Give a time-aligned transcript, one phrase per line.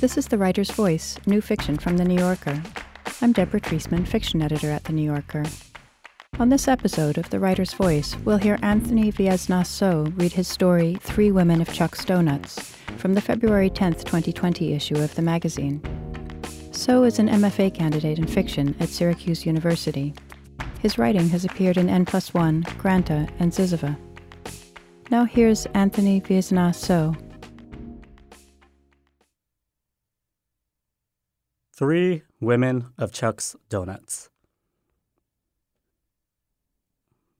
[0.00, 2.60] This is The Writer's Voice, new fiction from The New Yorker.
[3.20, 5.44] I'm Deborah Treisman, fiction editor at The New Yorker.
[6.40, 10.96] On this episode of The Writer's Voice, we'll hear Anthony Veasna So read his story,
[11.00, 15.80] Three Women of Chuck's Donuts, from the February 10, 2020 issue of the magazine.
[16.72, 20.14] So is an MFA candidate in fiction at Syracuse University.
[20.80, 24.11] His writing has appeared in N Plus One, Granta, and ZYZZYVA.
[25.12, 27.14] Now here's Anthony Veasna So.
[31.76, 34.30] Three Women of Chuck's Donuts.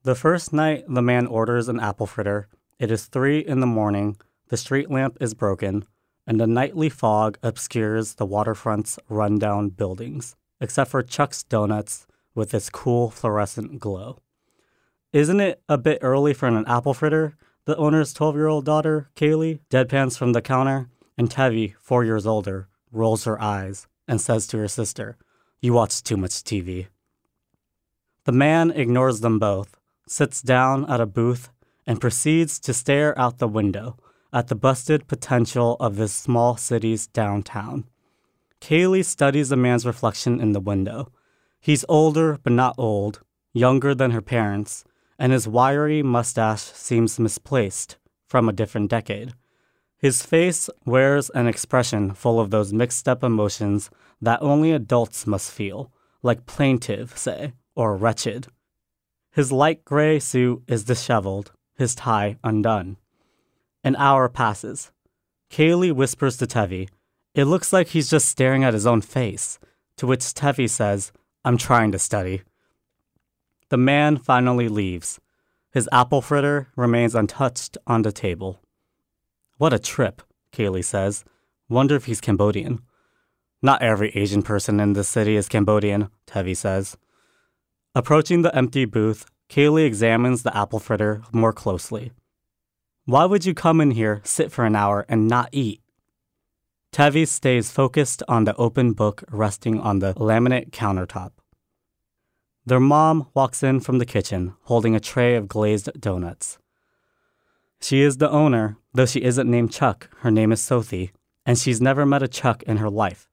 [0.03, 2.47] The first night the man orders an apple fritter,
[2.77, 4.17] it is three in the morning,
[4.49, 5.85] the street lamp is broken,
[6.27, 12.05] and a nightly fog obscures the waterfront's rundown buildings, except for Chuck's Donuts
[12.35, 14.19] with its cool fluorescent glow.
[15.11, 17.35] Isn't it a bit early for an apple fritter?
[17.65, 22.27] The owner's 12 year old daughter, Kaylee, deadpans from the counter, and Tevi, four years
[22.27, 25.17] older, rolls her eyes and says to her sister,
[25.61, 26.87] You watch too much TV.
[28.25, 31.49] The man ignores them both, sits down at a booth,
[31.87, 33.97] and proceeds to stare out the window
[34.33, 37.85] at the busted potential of this small city's downtown.
[38.59, 41.11] Kaylee studies the man's reflection in the window.
[41.61, 43.21] He's older, but not old,
[43.53, 44.83] younger than her parents,
[45.23, 47.95] and his wiry mustache seems misplaced
[48.27, 49.33] from a different decade.
[49.97, 53.89] His face wears an expression full of those mixed up emotions
[54.21, 58.47] that only adults must feel, like plaintive, say, or wretched.
[59.31, 62.97] His light gray suit is disheveled, his tie undone.
[63.81, 64.91] An hour passes.
[65.49, 66.89] Kaylee whispers to Tevi,
[67.33, 69.57] It looks like he's just staring at his own face,
[69.95, 71.13] to which Tevi says,
[71.45, 72.41] I'm trying to study.
[73.73, 75.19] The man finally leaves.
[75.71, 78.61] His apple fritter remains untouched on the table.
[79.57, 80.21] What a trip,
[80.51, 81.25] Kaylee says.
[81.69, 82.83] Wonder if he's Cambodian.
[83.63, 86.97] Not every Asian person in this city is Cambodian, Tevi says.
[87.95, 92.11] Approaching the empty booth, Kaylee examines the apple fritter more closely.
[93.05, 95.81] Why would you come in here, sit for an hour, and not eat?
[96.91, 101.31] Tevi stays focused on the open book resting on the laminate countertop.
[102.65, 106.57] Their mom walks in from the kitchen holding a tray of glazed donuts.
[107.81, 111.11] She is the owner, though she isn't named Chuck, her name is Sothy,
[111.45, 113.27] and she's never met a Chuck in her life.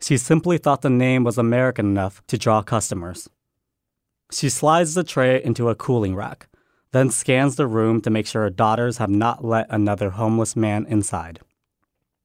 [0.00, 3.28] She simply thought the name was American enough to draw customers.
[4.32, 6.48] She slides the tray into a cooling rack,
[6.92, 10.86] then scans the room to make sure her daughters have not let another homeless man
[10.86, 11.40] inside.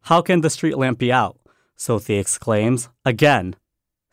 [0.03, 1.37] How can the street lamp be out?
[1.77, 3.57] Sothy exclaims, again.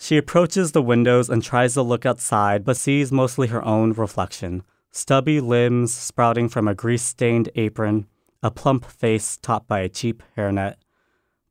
[0.04, 4.62] She approaches the windows and tries to look outside, but sees mostly her own reflection
[4.90, 8.06] stubby limbs sprouting from a grease stained apron,
[8.42, 10.74] a plump face topped by a cheap hairnet.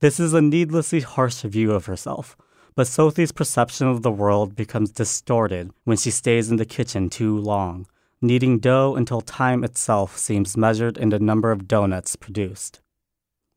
[0.01, 2.37] This is a needlessly harsh view of herself,
[2.75, 7.35] but Sothy's perception of the world becomes distorted when she stays in the kitchen too
[7.35, 7.87] long,
[8.21, 12.81] kneading dough until time itself seems measured in the number of donuts produced.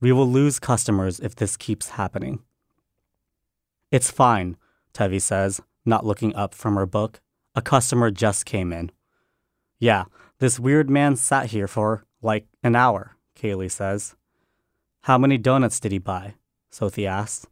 [0.00, 2.38] We will lose customers if this keeps happening.
[3.92, 4.56] It's fine,
[4.96, 7.20] Tevi says, not looking up from her book.
[7.54, 8.90] A customer just came in.
[9.78, 10.04] Yeah,
[10.38, 14.16] this weird man sat here for, like, an hour, Kaylee says.
[15.02, 16.34] How many donuts did he buy?
[16.72, 17.46] Sothy asks.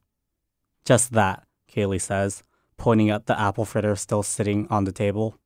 [0.87, 2.43] Just that, Kaylee says,
[2.79, 5.37] pointing at the apple fritter still sitting on the table.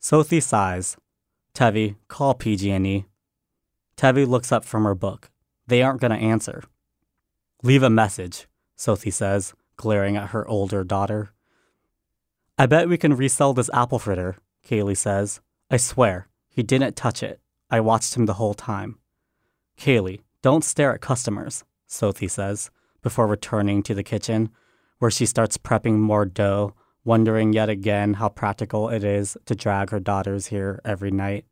[0.00, 0.96] Sothy sighs.
[1.54, 3.04] Tevi, call PG&E.
[3.96, 5.30] Tevi looks up from her book.
[5.66, 6.64] They aren't going to answer.
[7.62, 8.46] Leave a message,
[8.78, 11.30] Sothy says, glaring at her older daughter.
[12.58, 15.40] I bet we can resell this apple fritter, Kaylee says.
[15.70, 17.40] I swear, he didn't touch it.
[17.70, 18.98] I watched him the whole time.
[19.78, 24.50] Kaylee, don't stare at customers, Sothy says, before returning to the kitchen,
[24.98, 26.74] where she starts prepping more dough,
[27.04, 31.44] wondering yet again how practical it is to drag her daughters here every night.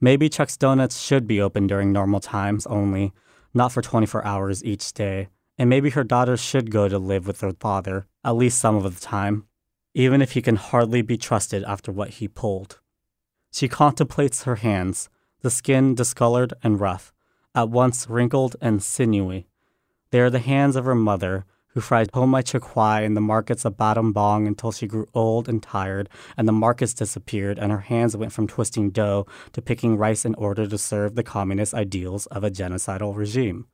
[0.00, 3.12] Maybe Chuck's Donuts should be open during normal times only,
[3.52, 5.28] not for 24 hours each day,
[5.58, 8.82] and maybe her daughters should go to live with their father, at least some of
[8.82, 9.46] the time,
[9.94, 12.80] even if he can hardly be trusted after what he pulled.
[13.52, 15.08] She contemplates her hands,
[15.42, 17.12] the skin discolored and rough,
[17.54, 19.46] at once wrinkled and sinewy.
[20.10, 23.76] They are the hands of her mother, who fried homai chikwai in the markets of
[23.76, 28.32] Battambang until she grew old and tired, and the markets disappeared, and her hands went
[28.32, 32.50] from twisting dough to picking rice in order to serve the communist ideals of a
[32.50, 33.66] genocidal regime.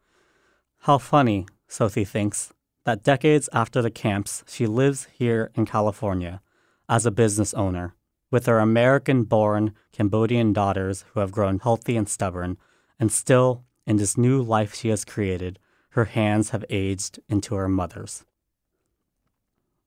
[0.85, 2.53] How funny, Sophie thinks,
[2.85, 6.43] that decades after the camps, she lives here in California
[6.89, 7.95] as a business owner
[8.29, 12.59] with her American born Cambodian daughters who have grown healthy and stubborn,
[12.99, 17.69] and still, in this new life she has created, her hands have aged into her
[17.69, 18.25] mother's.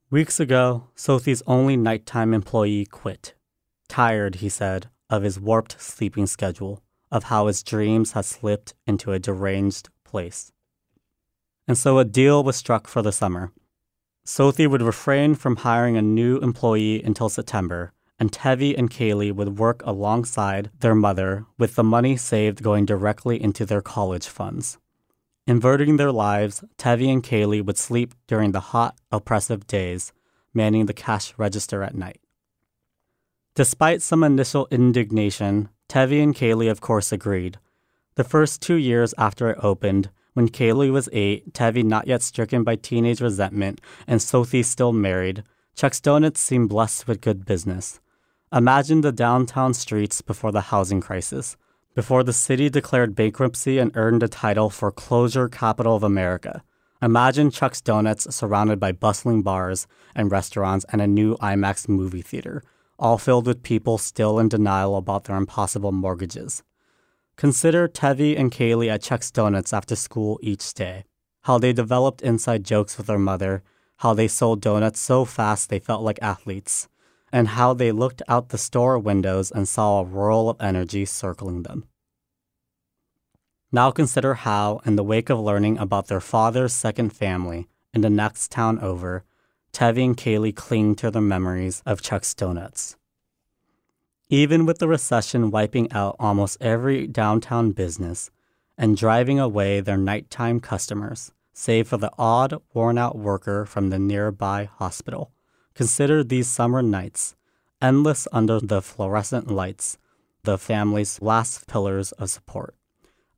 [0.10, 3.34] Weeks ago, Sothy's only nighttime employee quit.
[3.90, 6.82] Tired, he said, of his warped sleeping schedule,
[7.12, 10.53] of how his dreams had slipped into a deranged place.
[11.68, 13.52] And so a deal was struck for the summer.
[14.26, 19.58] Sothy would refrain from hiring a new employee until September, and Tevi and Kaylee would
[19.58, 24.78] work alongside their mother, with the money saved going directly into their college funds.
[25.46, 30.14] Inverting their lives, Tevi and Kaylee would sleep during the hot, oppressive days,
[30.54, 32.22] manning the cash register at night.
[33.56, 37.58] Despite some initial indignation, Tevi and Kaylee, of course, agreed.
[38.16, 42.64] The first two years after it opened, when Kaylee was eight, Tevi not yet stricken
[42.64, 45.44] by teenage resentment, and Sothy still married,
[45.76, 48.00] Chuck's Donuts seemed blessed with good business.
[48.52, 51.58] Imagine the downtown streets before the housing crisis,
[51.96, 56.64] before the city declared bankruptcy and earned the title foreclosure capital of America.
[57.02, 62.64] Imagine Chuck's Donuts surrounded by bustling bars and restaurants and a new IMAX movie theater,
[62.98, 66.64] all filled with people still in denial about their impossible mortgages.
[67.36, 71.04] Consider Tevi and Kaylee at Chuck's Donuts after school each day.
[71.44, 73.64] How they developed inside jokes with their mother,
[73.98, 76.88] how they sold donuts so fast they felt like athletes,
[77.32, 81.64] and how they looked out the store windows and saw a whirl of energy circling
[81.64, 81.86] them.
[83.72, 88.10] Now consider how, in the wake of learning about their father's second family in the
[88.10, 89.24] next town over,
[89.74, 92.96] Tevi and Kaylee cling to their memories of Chuck's Donuts.
[94.34, 98.32] Even with the recession wiping out almost every downtown business
[98.80, 104.00] and driving away their nighttime customers, save for the odd, worn out worker from the
[104.00, 105.32] nearby hospital,
[105.76, 107.36] Consider these summer nights,
[107.82, 109.98] endless under the fluorescent lights,
[110.44, 112.76] the family's last pillars of support.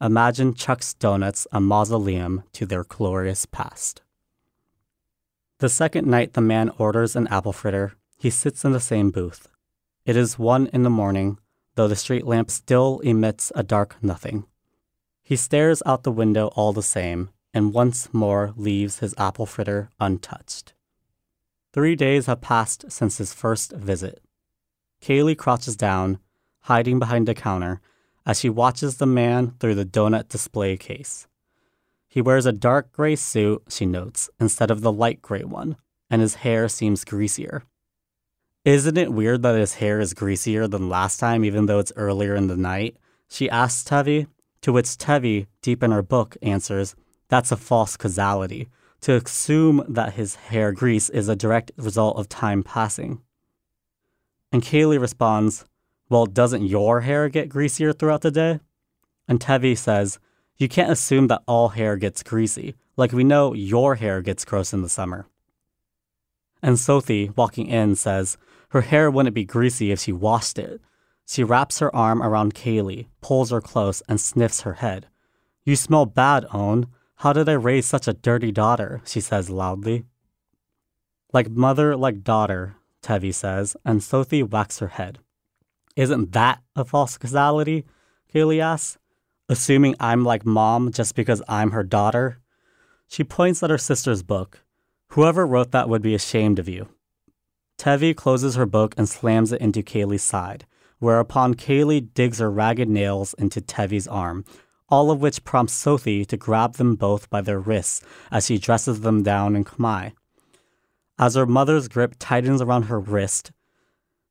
[0.01, 4.01] Imagine Chuck's Donuts a mausoleum to their glorious past.
[5.59, 9.47] The second night the man orders an apple fritter, he sits in the same booth.
[10.05, 11.39] It is one in the morning,
[11.73, 14.45] though the street lamp still emits a dark nothing.
[15.23, 19.89] He stares out the window all the same, and once more leaves his apple fritter
[19.99, 20.73] untouched.
[21.73, 24.21] Three days have passed since his first visit.
[25.01, 26.19] Kaylee crouches down,
[26.61, 27.81] hiding behind the counter,
[28.27, 31.27] as she watches the man through the donut display case.
[32.07, 35.77] He wears a dark gray suit, she notes, instead of the light gray one,
[36.09, 37.63] and his hair seems greasier.
[38.65, 42.33] Isn't it weird that his hair is greasier than last time, even though it's earlier
[42.33, 42.97] in the night?
[43.29, 44.25] She asks Tevi,
[44.61, 46.95] to which Tevi, deep in her book, answers,
[47.29, 48.69] That's a false causality
[49.01, 53.21] to assume that his hair grease is a direct result of time passing.
[54.51, 55.65] And Kaylee responds,
[56.09, 58.61] Well, doesn't your hair get greasier throughout the day?
[59.27, 60.17] And Tevi says,
[60.57, 64.73] You can't assume that all hair gets greasy, like we know your hair gets gross
[64.73, 65.27] in the summer.
[66.63, 68.39] And Sothy, walking in, says,
[68.75, 70.81] Her hair wouldn't be greasy if she washed it.
[71.25, 75.07] She wraps her arm around Kaylee, pulls her close, and sniffs her head.
[75.63, 76.87] You smell bad, Own.
[77.19, 79.01] How did I raise such a dirty daughter?
[79.05, 80.03] she says loudly.
[81.31, 85.19] Like mother, like daughter, Tevi says, and Sothy whacks her head.
[85.95, 87.85] Isn't that a false causality?
[88.33, 88.97] Kaylee asks,
[89.47, 92.41] assuming I'm like mom just because I'm her daughter.
[93.07, 94.65] She points at her sister's book.
[95.11, 96.89] Whoever wrote that would be ashamed of you.
[97.77, 100.65] Tevi closes her book and slams it into Kaylee's side,
[100.99, 104.45] whereupon Kaylee digs her ragged nails into Tevi's arm,
[104.89, 108.01] all of which prompts Sothy to grab them both by their wrists
[108.31, 110.13] as she dresses them down in Khmer.
[111.17, 113.51] As her mother's grip tightens around her wrist,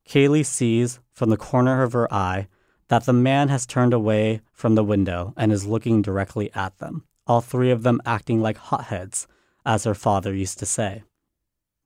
[0.08, 2.48] Kaylee sees from the corner of her eye
[2.88, 7.04] that the man has turned away from the window and is looking directly at them,
[7.26, 9.26] all three of them acting like hotheads,
[9.64, 11.02] as her father used to say.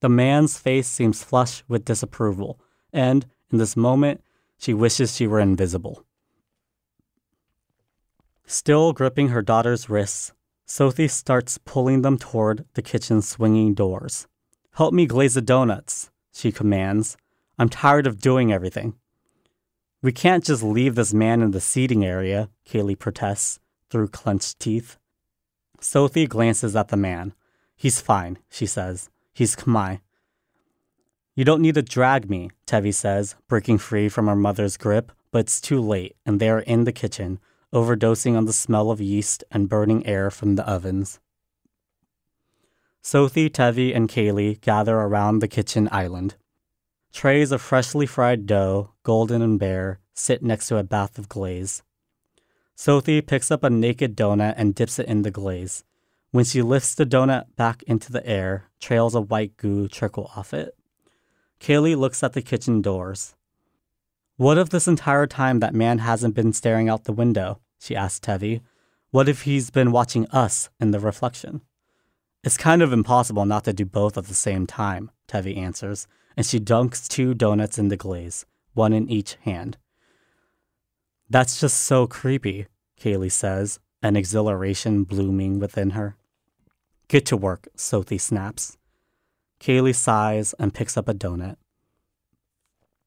[0.00, 2.60] The man's face seems flushed with disapproval,
[2.92, 4.22] and, in this moment,
[4.58, 6.04] she wishes she were invisible.
[8.46, 10.32] Still gripping her daughter's wrists,
[10.66, 14.26] Sothy starts pulling them toward the kitchen's swinging doors.
[14.74, 17.16] Help me glaze the donuts, she commands.
[17.58, 18.94] I'm tired of doing everything.
[20.00, 23.58] We can't just leave this man in the seating area, Kaylee protests
[23.90, 24.96] through clenched teeth.
[25.80, 27.34] Sothy glances at the man.
[27.74, 29.10] He's fine, she says.
[29.38, 30.00] He's Khmer.
[31.36, 35.38] You don't need to drag me, Tevi says, breaking free from her mother's grip, but
[35.38, 37.38] it's too late, and they are in the kitchen,
[37.72, 41.20] overdosing on the smell of yeast and burning air from the ovens.
[43.00, 46.34] Sothy, Tevi, and Kaylee gather around the kitchen island.
[47.12, 51.84] Trays of freshly fried dough, golden and bare, sit next to a bath of glaze.
[52.76, 55.84] Sothy picks up a naked donut and dips it in the glaze.
[56.30, 60.52] When she lifts the donut back into the air, trails of white goo trickle off
[60.52, 60.76] it.
[61.58, 63.34] Kaylee looks at the kitchen doors.
[64.36, 67.60] What if this entire time that man hasn't been staring out the window?
[67.80, 68.60] She asks Tevi.
[69.10, 71.62] What if he's been watching us in the reflection?
[72.44, 76.06] It's kind of impossible not to do both at the same time, Tevi answers,
[76.36, 78.44] and she dunks two donuts in the glaze,
[78.74, 79.78] one in each hand.
[81.30, 82.66] That's just so creepy,
[83.00, 86.17] Kaylee says, an exhilaration blooming within her.
[87.08, 88.76] Get to work, Sothy snaps.
[89.60, 91.56] Kaylee sighs and picks up a donut.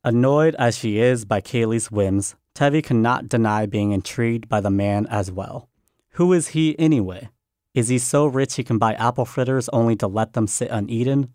[0.03, 5.05] Annoyed as she is by Kaylee's whims, Tevi cannot deny being intrigued by the man
[5.05, 5.69] as well.
[6.13, 7.29] Who is he anyway?
[7.75, 11.31] Is he so rich he can buy apple fritters only to let them sit uneaten?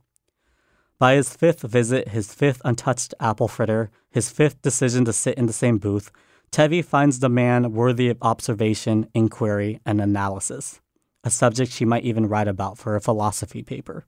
[0.99, 5.47] By his fifth visit, his fifth untouched apple fritter, his fifth decision to sit in
[5.47, 6.11] the same booth,
[6.51, 10.81] Tevi finds the man worthy of observation, inquiry, and analysis,
[11.27, 14.07] a subject she might even write about for a philosophy paper.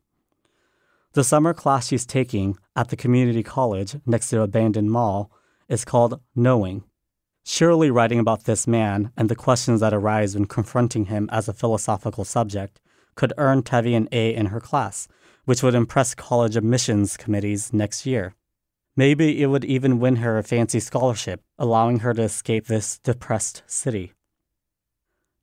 [1.15, 5.33] The summer class she's taking at the community college next to abandoned mall
[5.69, 6.85] is called Knowing.
[7.45, 11.53] Surely writing about this man and the questions that arise when confronting him as a
[11.53, 12.79] philosophical subject
[13.17, 15.09] could earn Tevi an A in her class,
[15.45, 18.37] which would impress college admissions committees next year.
[18.95, 23.65] Maybe it would even win her a fancy scholarship, allowing her to escape this depressed
[23.67, 24.13] city.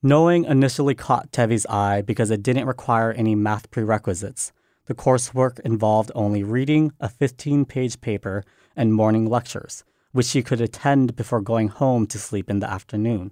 [0.05, 4.51] Knowing initially caught Tevi's eye because it didn't require any math prerequisites.
[4.85, 8.43] The coursework involved only reading a 15 page paper
[8.75, 13.31] and morning lectures, which she could attend before going home to sleep in the afternoon.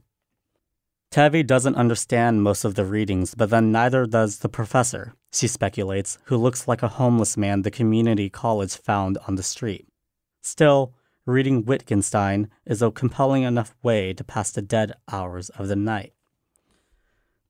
[1.11, 6.17] Tevi doesn't understand most of the readings, but then neither does the professor, she speculates,
[6.23, 9.87] who looks like a homeless man the community college found on the street.
[10.41, 10.95] Still,
[11.27, 16.12] reading Wittgenstein is a compelling enough way to pass the dead hours of the night.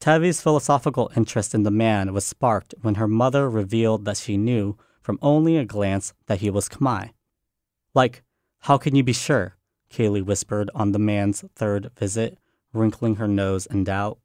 [0.04, 4.76] Tevi's philosophical interest in the man was sparked when her mother revealed that she knew
[5.00, 7.12] from only a glance that he was Khmer.
[7.96, 8.22] Like,
[8.60, 9.56] how can you be sure?
[9.90, 12.38] Kaylee whispered on the man's third visit,
[12.74, 14.18] wrinkling her nose in doubt.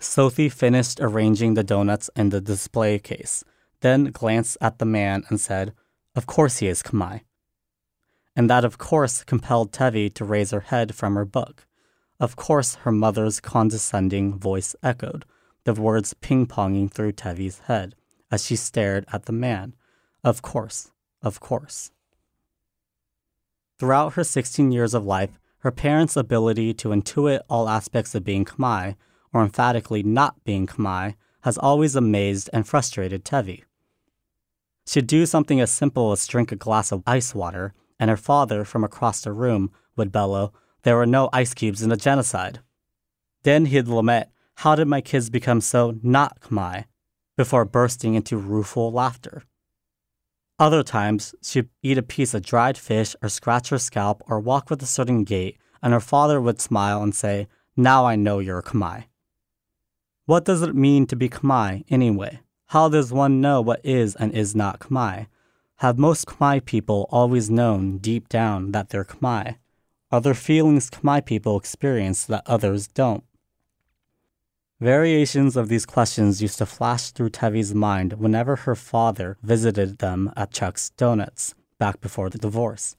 [0.00, 3.44] Sothy finished arranging the donuts in the display case,
[3.80, 5.74] then glanced at the man and said,
[6.16, 7.20] Of course he is Khmer.
[8.34, 11.66] And that, of course, compelled Tevi to raise her head from her book.
[12.22, 15.24] Of course, her mother's condescending voice echoed,
[15.64, 17.96] the words ping ponging through Tevi's head
[18.30, 19.74] as she stared at the man.
[20.22, 21.90] Of course, of course.
[23.76, 28.44] Throughout her 16 years of life, her parents' ability to intuit all aspects of being
[28.44, 28.94] Khmer,
[29.32, 33.64] or emphatically not being Khmer, has always amazed and frustrated Tevi.
[34.86, 38.64] She'd do something as simple as drink a glass of ice water, and her father
[38.64, 40.52] from across the room would bellow,
[40.82, 42.60] There were no ice cubes in the genocide.
[43.42, 46.84] Then he'd lament, How did my kids become so not Khmer?
[47.36, 49.42] before bursting into rueful laughter.
[50.58, 54.70] Other times, she'd eat a piece of dried fish or scratch her scalp or walk
[54.70, 58.62] with a certain gait, and her father would smile and say, Now I know you're
[58.62, 59.04] Khmer.
[60.26, 62.40] What does it mean to be Khmer anyway?
[62.66, 65.26] How does one know what is and is not Khmer?
[65.76, 69.56] Have most Khmer people always known deep down that they're Khmer?
[70.12, 73.24] Are there feelings Khmer people experience that others don't?
[74.78, 80.30] Variations of these questions used to flash through Tevi's mind whenever her father visited them
[80.36, 82.94] at Chuck's Donuts back before the divorce.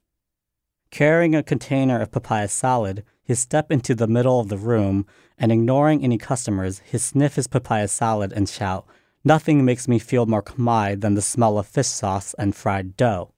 [0.90, 5.06] Carrying a container of papaya salad, he'd step into the middle of the room
[5.38, 8.88] and, ignoring any customers, he'd sniff his papaya salad and shout,
[9.24, 13.34] Nothing makes me feel more Khmer than the smell of fish sauce and fried dough.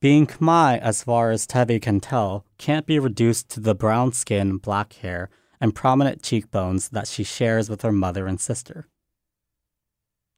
[0.00, 4.56] Being Khmer, as far as Tevi can tell, can't be reduced to the brown skin,
[4.56, 5.28] black hair,
[5.60, 8.88] and prominent cheekbones that she shares with her mother and sister.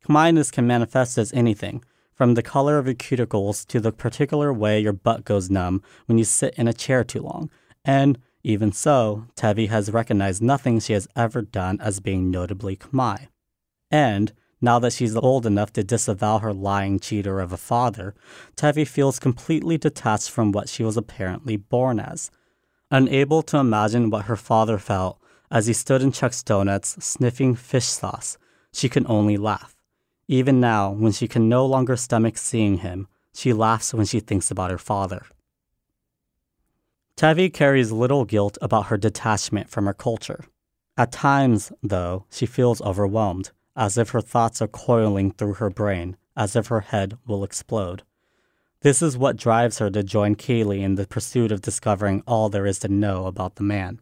[0.04, 4.81] Khmerness can manifest as anything, from the color of your cuticles to the particular way
[4.81, 7.49] your butt goes numb when you sit in a chair too long.
[7.85, 13.28] And even so, Tevi has recognized nothing she has ever done as being notably Khmer.
[13.92, 18.14] And now that she's old enough to disavow her lying cheater of a father,
[18.57, 22.31] Tevi feels completely detached from what she was apparently born as
[22.92, 25.19] Unable to imagine what her father felt
[25.50, 28.37] as he stood in Chuck's Donuts sniffing fish sauce,
[28.71, 29.75] she can only laugh.
[30.28, 34.50] Even now, when she can no longer stomach seeing him, she laughs when she thinks
[34.50, 35.25] about her father.
[37.16, 40.45] Tevi carries little guilt about her detachment from her culture.
[40.95, 46.17] At times, though, she feels overwhelmed, as if her thoughts are coiling through her brain,
[46.37, 48.02] as if her head will explode.
[48.83, 52.67] This is what drives her to join Kaylee in the pursuit of discovering all there
[52.67, 54.00] is to know about the man.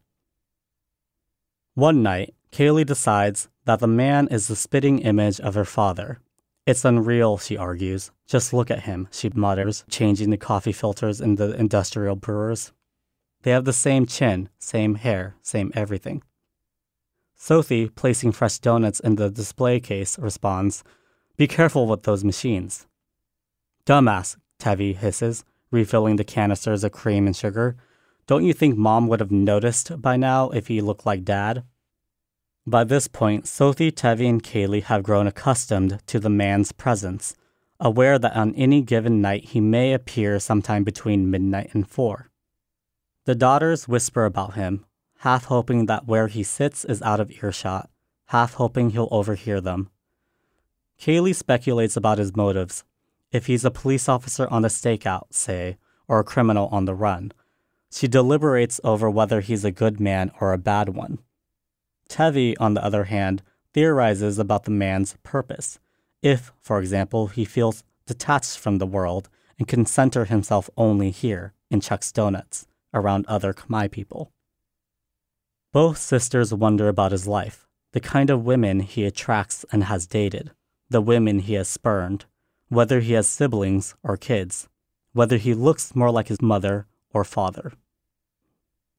[1.74, 6.20] One night, Kaylee decides that the man is the spitting image of her father.
[6.66, 8.10] It's unreal, she argues.
[8.26, 12.72] Just look at him, she mutters, changing the coffee filters in the industrial brewers.
[13.42, 16.22] They have the same chin, same hair, same everything.
[17.40, 20.84] Sothy, placing fresh donuts in the display case, responds,
[21.38, 22.86] Be careful with those machines.
[23.86, 27.76] Dumbass, Tevi hisses, refilling the canisters of cream and sugar.
[28.26, 31.64] Don't you think mom would have noticed by now if he looked like dad?
[32.66, 37.34] By this point, Sothy, Tevi, and Kaylee have grown accustomed to the man's presence,
[37.80, 42.30] aware that on any given night he may appear sometime between midnight and four.
[43.24, 44.84] The daughters whisper about him,
[45.20, 47.90] half hoping that where he sits is out of earshot,
[48.26, 49.90] half hoping he'll overhear them.
[50.98, 52.84] Kaylee speculates about his motives.
[53.30, 55.76] If he's a police officer on a stakeout, say,
[56.08, 57.32] or a criminal on the run,
[57.92, 61.18] she deliberates over whether he's a good man or a bad one.
[62.08, 63.42] Tevi, on the other hand,
[63.74, 65.78] theorizes about the man's purpose.
[66.22, 71.52] If, for example, he feels detached from the world and can center himself only here
[71.70, 74.32] in Chuck's Donuts around other Khmer people.
[75.72, 80.50] Both sisters wonder about his life, the kind of women he attracts and has dated,
[80.88, 82.24] the women he has spurned,
[82.68, 84.68] whether he has siblings or kids,
[85.12, 87.72] whether he looks more like his mother or father.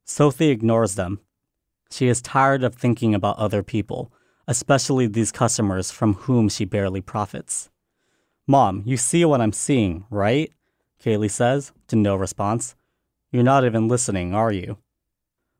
[0.08, 1.20] Sothy ignores them.
[1.90, 4.13] She is tired of thinking about other people,
[4.48, 7.70] especially these customers from whom she barely profits.
[8.48, 10.51] Mom, you see what I'm seeing, right?
[11.04, 12.75] Kaylee says, to no response.
[13.30, 14.78] You're not even listening, are you?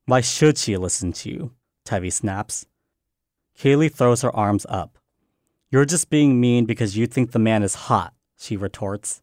[0.06, 1.52] Why should she listen to you?
[1.86, 2.66] Tevi snaps.
[3.58, 4.98] Kaylee throws her arms up.
[5.70, 9.22] You're just being mean because you think the man is hot, she retorts.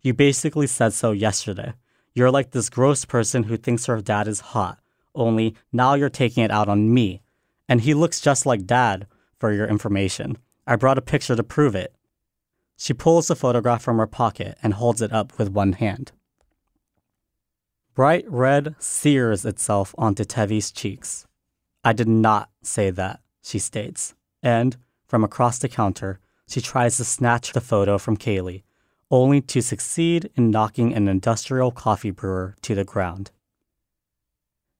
[0.00, 1.72] You basically said so yesterday.
[2.14, 4.78] You're like this gross person who thinks her dad is hot,
[5.14, 7.22] only now you're taking it out on me.
[7.68, 9.06] And he looks just like dad,
[9.38, 10.36] for your information.
[10.66, 11.94] I brought a picture to prove it.
[12.76, 16.12] She pulls the photograph from her pocket and holds it up with one hand.
[17.98, 21.26] Bright red sears itself onto Tevi's cheeks.
[21.82, 24.14] I did not say that, she states.
[24.40, 24.76] And,
[25.08, 28.62] from across the counter, she tries to snatch the photo from Kaylee,
[29.10, 33.32] only to succeed in knocking an industrial coffee brewer to the ground.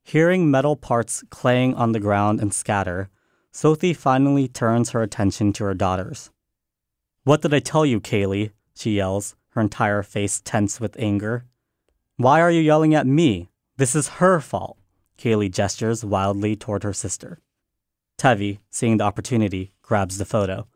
[0.05, 3.11] Hearing metal parts clang on the ground and scatter,
[3.53, 6.31] Sothy finally turns her attention to her daughters.
[7.25, 8.53] What did I tell you, Kaylee?
[8.77, 11.47] she yells, her entire face tense with anger.
[12.19, 13.49] Why are you yelling at me?
[13.77, 14.77] This is her fault.
[15.19, 17.39] Kaylee gestures wildly toward her sister.
[18.19, 20.67] Tevi, seeing the opportunity, grabs the photo.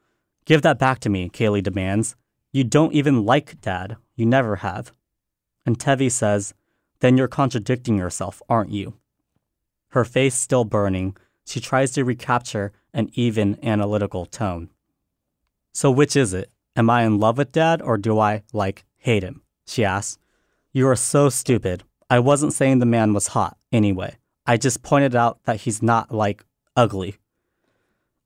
[0.45, 2.15] Give that back to me, Kaylee demands.
[2.53, 3.97] You don't even like Dad.
[4.15, 4.93] You never have.
[5.67, 6.55] And Tevi says,
[7.01, 8.95] Then you're contradicting yourself, aren't you?
[9.89, 14.71] Her face still burning, she tries to recapture an even analytical tone.
[15.73, 16.53] So, which is it?
[16.77, 19.43] Am I in love with Dad or do I, like, hate him?
[19.67, 20.19] She asks.
[20.75, 21.85] You are so stupid.
[22.09, 24.17] I wasn't saying the man was hot, anyway.
[24.47, 27.17] I just pointed out that he's not, like, ugly.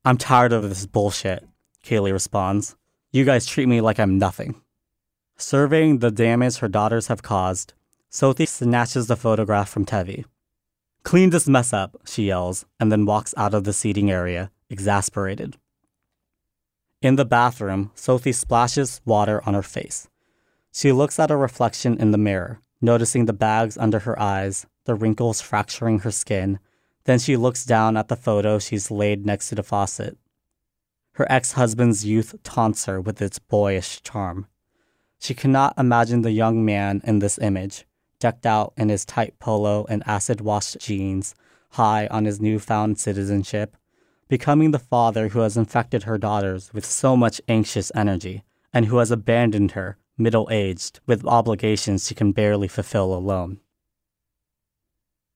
[0.05, 1.45] I'm tired of this bullshit,
[1.83, 2.77] Kaylee responds.
[3.11, 4.61] You guys treat me like I'm nothing.
[5.35, 7.73] Surveying the damage her daughters have caused,
[8.09, 10.23] Sothy snatches the photograph from Tevi.
[11.03, 15.57] Clean this mess up, she yells, and then walks out of the seating area, exasperated.
[17.01, 20.07] In the bathroom, Sothy splashes water on her face.
[20.77, 24.93] She looks at her reflection in the mirror, noticing the bags under her eyes, the
[24.93, 26.59] wrinkles fracturing her skin.
[27.05, 30.19] Then she looks down at the photo she's laid next to the faucet.
[31.13, 34.45] Her ex husband's youth taunts her with its boyish charm.
[35.17, 37.87] She cannot imagine the young man in this image,
[38.19, 41.33] decked out in his tight polo and acid washed jeans,
[41.71, 43.75] high on his newfound citizenship,
[44.27, 48.99] becoming the father who has infected her daughters with so much anxious energy, and who
[48.99, 53.59] has abandoned her middle aged, with obligations she can barely fulfill alone.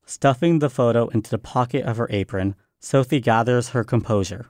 [0.06, 4.48] Stuffing the photo into the pocket of her apron, Sothy gathers her composure.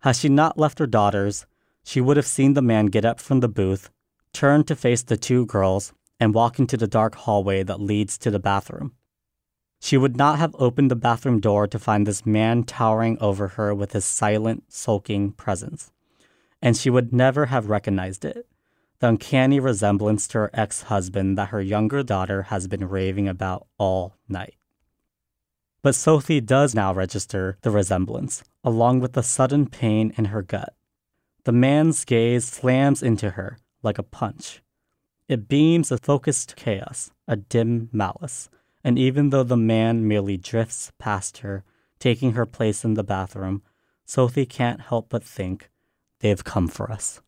[0.00, 1.46] Had she not left her daughters,
[1.84, 3.90] she would have seen the man get up from the booth,
[4.32, 8.30] turn to face the two girls, and walk into the dark hallway that leads to
[8.30, 8.92] the bathroom.
[9.80, 13.74] She would not have opened the bathroom door to find this man towering over her
[13.74, 15.92] with his silent, sulking presence.
[16.62, 18.46] And she would never have recognized it
[18.98, 23.66] the uncanny resemblance to her ex husband that her younger daughter has been raving about
[23.78, 24.56] all night.
[25.82, 30.74] But Sothy does now register the resemblance, along with the sudden pain in her gut.
[31.44, 34.62] The man's gaze slams into her like a punch.
[35.28, 38.48] It beams a focused chaos, a dim malice,
[38.82, 41.64] and even though the man merely drifts past her,
[41.98, 43.62] taking her place in the bathroom,
[44.06, 45.70] Sothy can't help but think,
[46.20, 47.20] they've come for us.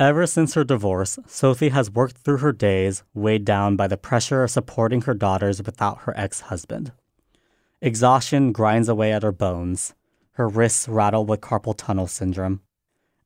[0.00, 4.42] Ever since her divorce, Sothy has worked through her days weighed down by the pressure
[4.42, 6.92] of supporting her daughters without her ex husband.
[7.82, 9.92] Exhaustion grinds away at her bones,
[10.32, 12.62] her wrists rattle with carpal tunnel syndrome,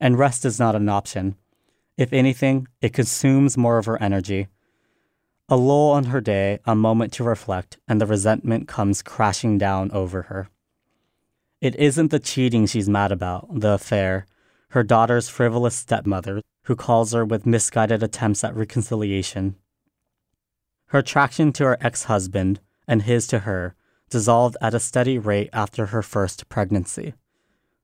[0.01, 1.37] and rest is not an option.
[1.95, 4.49] If anything, it consumes more of her energy.
[5.47, 9.91] A lull in her day, a moment to reflect, and the resentment comes crashing down
[9.91, 10.49] over her.
[11.61, 14.25] It isn't the cheating she's mad about, the affair,
[14.71, 19.55] her daughter's frivolous stepmother, who calls her with misguided attempts at reconciliation.
[20.87, 23.75] Her attraction to her ex husband, and his to her,
[24.09, 27.13] dissolved at a steady rate after her first pregnancy.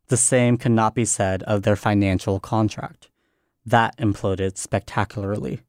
[0.08, 3.10] The same cannot be said of their financial contract.
[3.66, 5.62] That imploded spectacularly.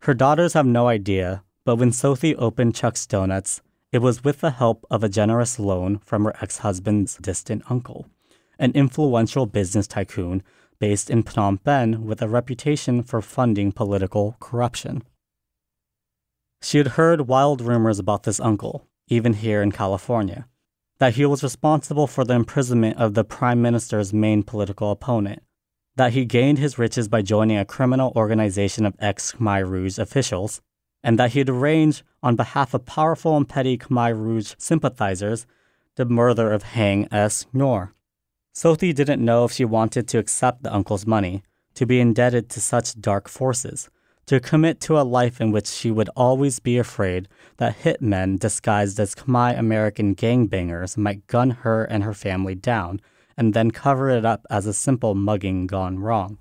[0.00, 3.60] Her daughters have no idea, but when Sothy opened Chuck's Donuts,
[3.92, 8.06] it was with the help of a generous loan from her ex husband's distant uncle,
[8.58, 10.42] an influential business tycoon
[10.80, 15.02] based in Phnom Penh with a reputation for funding political corruption.
[16.60, 20.46] She had heard wild rumors about this uncle, even here in California,
[20.98, 25.42] that he was responsible for the imprisonment of the Prime Minister's main political opponent,
[25.96, 30.60] that he gained his riches by joining a criminal organization of ex Khmer Rouge officials,
[31.02, 35.46] and that he had arranged, on behalf of powerful and petty Khmer Rouge sympathizers,
[35.94, 37.46] the murder of Haing S.
[37.54, 37.90] Ngor.
[38.58, 41.44] Sothy didn't know if she wanted to accept the uncle's money,
[41.74, 43.88] to be indebted to such dark forces,
[44.26, 48.98] to commit to a life in which she would always be afraid that hitmen disguised
[48.98, 53.00] as Khmer American gangbangers might gun her and her family down
[53.36, 56.38] and then cover it up as a simple mugging gone wrong.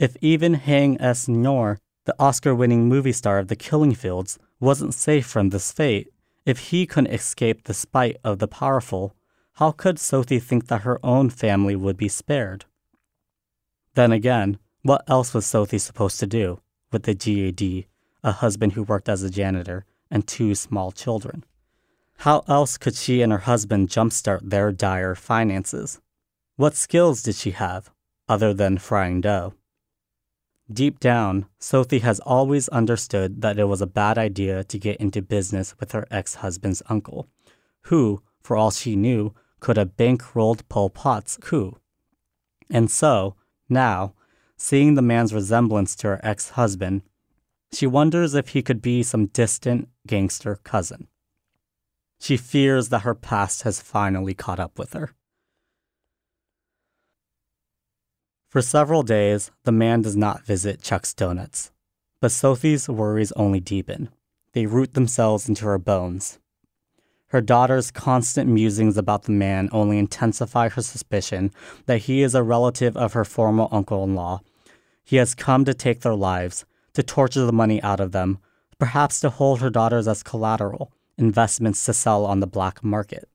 [0.00, 1.28] If even Haing S.
[1.28, 6.08] Ngor, the Oscar winning movie star of The Killing Fields, wasn't safe from this fate,
[6.44, 9.14] if he couldn't escape the spite of the powerful,
[9.58, 12.64] how could Sothy think that her own family would be spared?
[13.94, 16.60] Then again, what else was Sothy supposed to do
[16.92, 17.88] with the GED,
[18.22, 21.44] a husband who worked as a janitor, and two small children?
[22.18, 26.00] How else could she and her husband jumpstart their dire finances?
[26.54, 27.90] What skills did she have,
[28.28, 29.54] other than frying dough?
[30.72, 35.20] Deep down, Sophie has always understood that it was a bad idea to get into
[35.20, 37.26] business with her ex husband's uncle,
[37.86, 41.76] who, for all she knew, could have bankrolled Pol Pot's coup.
[42.70, 43.34] And so,
[43.68, 44.14] now,
[44.56, 47.02] seeing the man's resemblance to her ex husband,
[47.72, 51.08] she wonders if he could be some distant gangster cousin.
[52.18, 55.12] She fears that her past has finally caught up with her.
[58.48, 61.70] For several days, the man does not visit Chuck's Donuts,
[62.20, 64.08] but Sothy's worries only deepen.
[64.52, 66.38] They root themselves into her bones.
[67.28, 71.52] Her daughter's constant musings about the man only intensify her suspicion
[71.86, 74.40] that he is a relative of her former uncle in law.
[75.04, 76.64] He has come to take their lives,
[76.94, 78.38] to torture the money out of them,
[78.78, 83.28] perhaps to hold her daughters as collateral, investments to sell on the black market.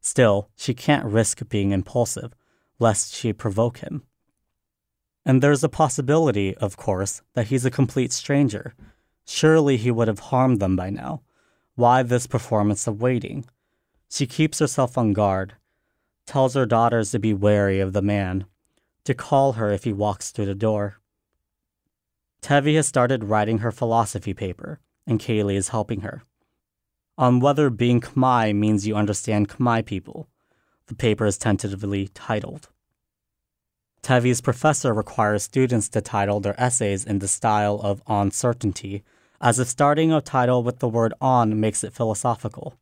[0.00, 2.34] Still, she can't risk being impulsive,
[2.78, 4.02] lest she provoke him.
[5.24, 8.74] And there's a possibility, of course, that he's a complete stranger.
[9.26, 11.22] Surely he would have harmed them by now.
[11.76, 13.44] Why this performance of waiting?
[14.10, 15.56] She keeps herself on guard,
[16.26, 18.46] tells her daughters to be wary of the man,
[19.04, 20.96] to call her if he walks through the door.
[22.40, 26.22] Tevi has started writing her philosophy paper, and Kaylee is helping her.
[27.18, 30.28] On whether being Khmer means you understand Khmer people,
[30.86, 32.68] the paper is tentatively titled.
[34.02, 39.04] Tevi's professor requires students to title their essays in the style of uncertainty
[39.40, 42.74] as if starting a title with the word on makes it philosophical.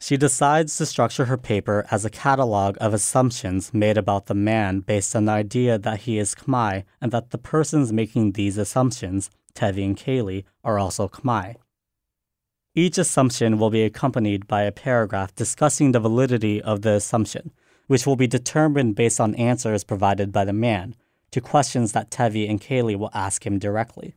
[0.00, 4.80] She decides to structure her paper as a catalog of assumptions made about the man
[4.80, 9.28] based on the idea that he is Khmer and that the persons making these assumptions,
[9.54, 11.56] Tevi and Kaylee, are also Khmer.
[12.76, 17.50] Each assumption will be accompanied by a paragraph discussing the validity of the assumption,
[17.88, 20.94] which will be determined based on answers provided by the man
[21.32, 24.14] to questions that Tevi and Kaylee will ask him directly.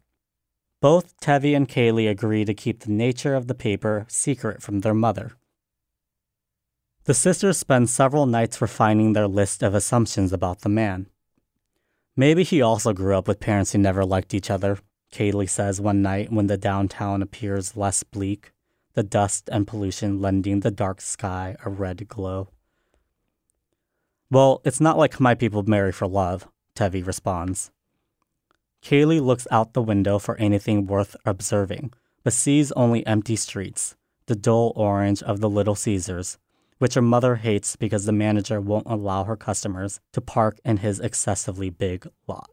[0.82, 4.96] Both Tevi and Kaylee agree to keep the nature of the paper secret from their
[4.96, 5.34] mother.
[7.04, 11.08] The sisters spend several nights refining their list of assumptions about the man.
[12.16, 14.80] Maybe he also grew up with parents who never liked each other,
[15.14, 18.52] Kaylee says one night when the downtown appears less bleak,
[18.94, 22.50] the dust and pollution lending the dark sky a red glow.
[24.32, 27.72] Well, it's not like my people marry for love, Tevi responds.
[28.84, 34.36] Kaylee looks out the window for anything worth observing, but sees only empty streets, the
[34.36, 36.38] dull orange of the Little Caesars,
[36.80, 41.00] which her mother hates because the manager won't allow her customers to park in his
[41.00, 42.50] excessively big lot.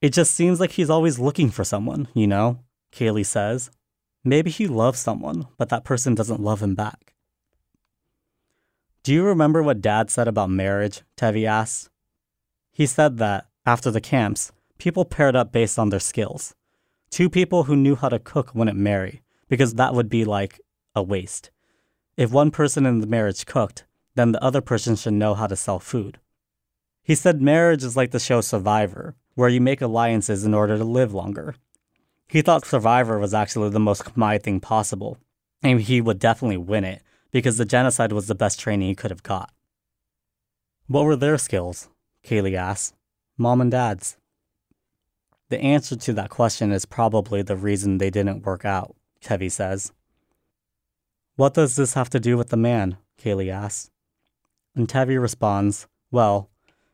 [0.00, 2.58] It just seems like he's always looking for someone, you know?
[2.92, 3.70] Kaylee says.
[4.24, 7.14] Maybe he loves someone, but that person doesn't love him back.
[9.02, 11.02] Do you remember what Dad said about marriage?
[11.16, 11.88] Tevi asks.
[12.72, 16.54] He said that, after the camps, people paired up based on their skills.
[17.10, 20.60] Two people who knew how to cook wouldn't marry, because that would be like
[20.94, 21.50] a waste.
[22.16, 25.56] If one person in the marriage cooked, then the other person should know how to
[25.56, 26.18] sell food.
[27.02, 30.84] He said marriage is like the show Survivor, where you make alliances in order to
[30.84, 31.54] live longer.
[32.28, 35.18] He thought Survivor was actually the most Khmer thing possible,
[35.62, 39.10] and he would definitely win it because the genocide was the best training he could
[39.10, 39.50] have got.
[40.86, 41.88] What were their skills?
[42.24, 42.94] Kaylee asked.
[43.36, 44.16] Mom and Dad's.
[45.50, 49.92] The answer to that question is probably the reason they didn't work out, Tevi says.
[51.34, 52.98] What does this have to do with the man?
[53.20, 53.90] Kaylee asks.
[54.76, 56.50] And Tevi responds, Well,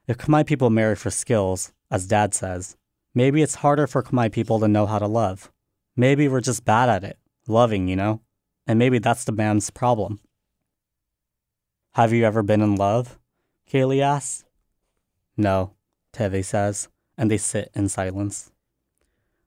[0.09, 2.77] if Khmer people marry for skills, as Dad says,
[3.15, 5.53] maybe it's harder for Khmer people to know how to love.
[5.95, 8.23] Maybe we're just bad at it, loving, you know?
[8.67, 10.19] And maybe that's the man's problem.
[11.93, 13.19] Have you ever been in love?
[13.71, 14.45] Kaylee asks.
[15.37, 15.75] No,
[16.15, 18.51] Tevi says, and they sit in silence.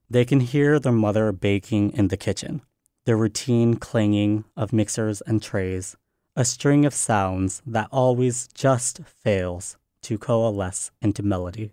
[0.08, 2.62] They can hear their mother baking in the kitchen,
[3.04, 5.96] the routine clanging of mixers and trays,
[6.34, 11.72] a string of sounds that always just fails to coalesce into melody.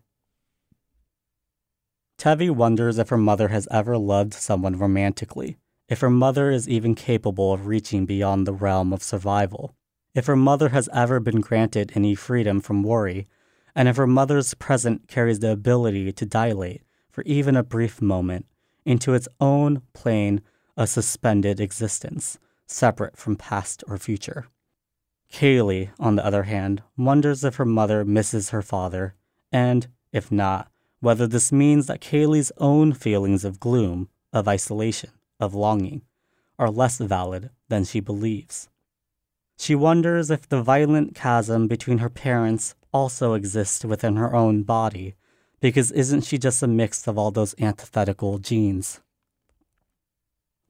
[2.17, 5.57] Tevi wonders if her mother has ever loved someone romantically,
[5.88, 9.75] if her mother is even capable of reaching beyond the realm of survival,
[10.13, 13.27] if her mother has ever been granted any freedom from worry,
[13.77, 18.47] and if her mother's present carries the ability to dilate, for even a brief moment,
[18.85, 20.41] into its own plane
[20.75, 24.47] of suspended existence, separate from past or future.
[25.31, 29.13] Kaylee, on the other hand, wonders if her mother misses her father,
[29.51, 35.53] and, if not, whether this means that Kaylee's own feelings of gloom, of isolation, of
[35.53, 36.01] longing,
[36.57, 38.69] are less valid than she believes.
[39.55, 45.15] She wonders if the violent chasm between her parents also exist within her own body,
[45.60, 49.02] because isn't she just a mix of all those antithetical genes?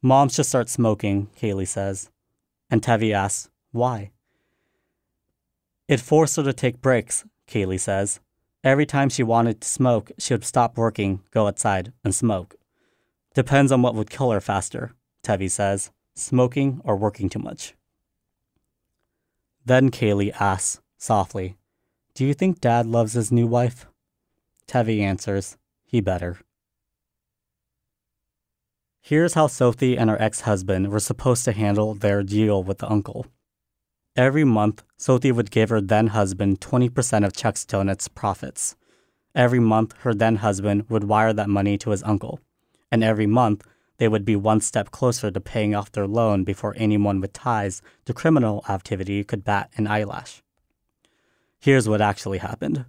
[0.02, 2.10] Mom should start smoking, Kaylee says.
[2.70, 4.12] And Tevi asks, why?
[5.88, 8.20] It forced her to take breaks, Kaylee says.
[8.64, 12.56] Every time she wanted to smoke, she would stop working, go outside, and smoke.
[13.34, 17.74] Depends on what would kill her faster, Tevi says smoking or working too much.
[19.66, 21.57] Then Kaylee asks, softly,
[22.18, 23.86] Do you think Dad loves his new wife?
[24.68, 26.40] Tevi answers, He better.
[29.04, 32.90] Here's how Sothy and her ex husband were supposed to handle their deal with the
[32.90, 33.28] uncle.
[34.16, 38.76] Every month, Sothy would give her then husband 20% of Chuck's Donuts profits.
[39.36, 42.40] Every month, her then husband would wire that money to his uncle
[42.92, 43.64] and every month
[44.00, 47.84] they would be one step closer to paying off their loan before anyone with ties
[48.06, 50.42] to criminal activity could bat an eyelash.
[51.60, 52.86] Here's what actually happened.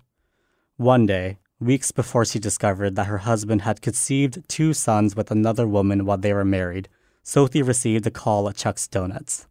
[0.77, 5.67] One day, weeks before she discovered that her husband had conceived two sons with another
[5.67, 6.89] woman while they were married,
[7.25, 9.47] Sothy received a call at Chuck's Donuts.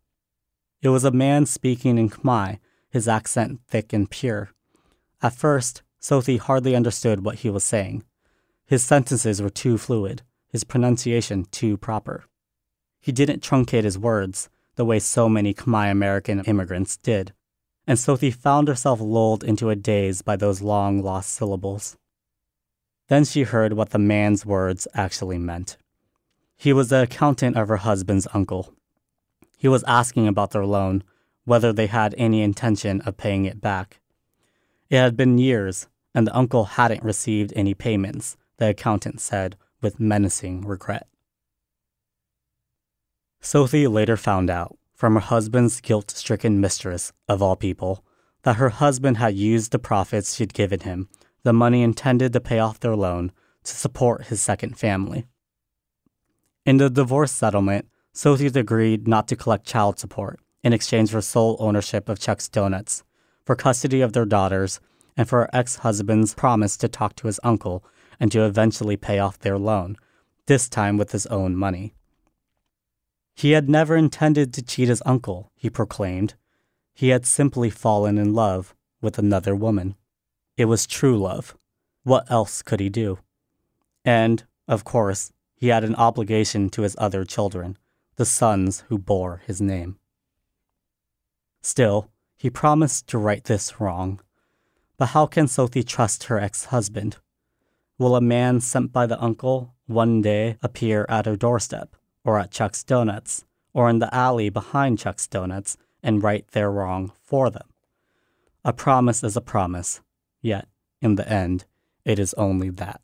[0.82, 4.52] It was a man speaking in Khmer, his accent thick and pure.
[5.22, 8.04] At first, Sothy hardly understood what he was saying.
[8.66, 12.26] His sentences were too fluid his pronunciation too proper.
[13.00, 17.34] He didn't truncate his words the way so many Khmer American immigrants did,
[17.88, 21.98] and Sothy found herself lulled into a daze by those long lost syllables.
[23.08, 25.78] Then she heard what the man's words actually meant.
[26.58, 28.74] He was the accountant of her husband's uncle.
[29.58, 31.04] He was asking about their loan,
[31.46, 34.02] whether they had any intention of paying it back.
[34.90, 40.00] It had been years, and the uncle hadn't received any payments, the accountant said, with
[40.00, 41.08] menacing regret.
[43.42, 48.04] Sothy later found out, from her husband's guilt stricken mistress, of all people,
[48.42, 51.08] that her husband had used the profits she'd given him,
[51.44, 53.32] the money intended to pay off their loan,
[53.64, 55.26] to support his second family.
[56.66, 61.56] In the divorce settlement, Sophie agreed not to collect child support in exchange for sole
[61.60, 63.04] ownership of Chuck's Donuts,
[63.46, 64.80] for custody of their daughters,
[65.16, 67.86] and for her ex husband's promise to talk to his uncle
[68.20, 69.96] and to eventually pay off their loan,
[70.48, 71.94] this time with his own money.
[73.38, 76.34] He had never intended to cheat his uncle, he proclaimed.
[76.96, 79.96] He had simply fallen in love with another woman.
[80.58, 81.56] It was true love.
[82.02, 83.20] What else could he do?
[84.04, 87.78] And, of course, he had an obligation to his other children,
[88.16, 90.00] the sons who bore his name.
[91.62, 94.20] Still, he promised to right this wrong.
[94.98, 97.18] But how can Sothy trust her ex husband?
[98.00, 101.96] Will a man sent by the uncle one day appear at her doorstep,
[102.28, 107.14] or at Chuck's Donuts, or in the alley behind Chuck's Donuts and right their wrong
[107.24, 107.70] for them?
[108.66, 110.02] A promise is a promise,
[110.42, 110.68] yet,
[111.02, 111.64] in the end,
[112.04, 113.00] it is only that.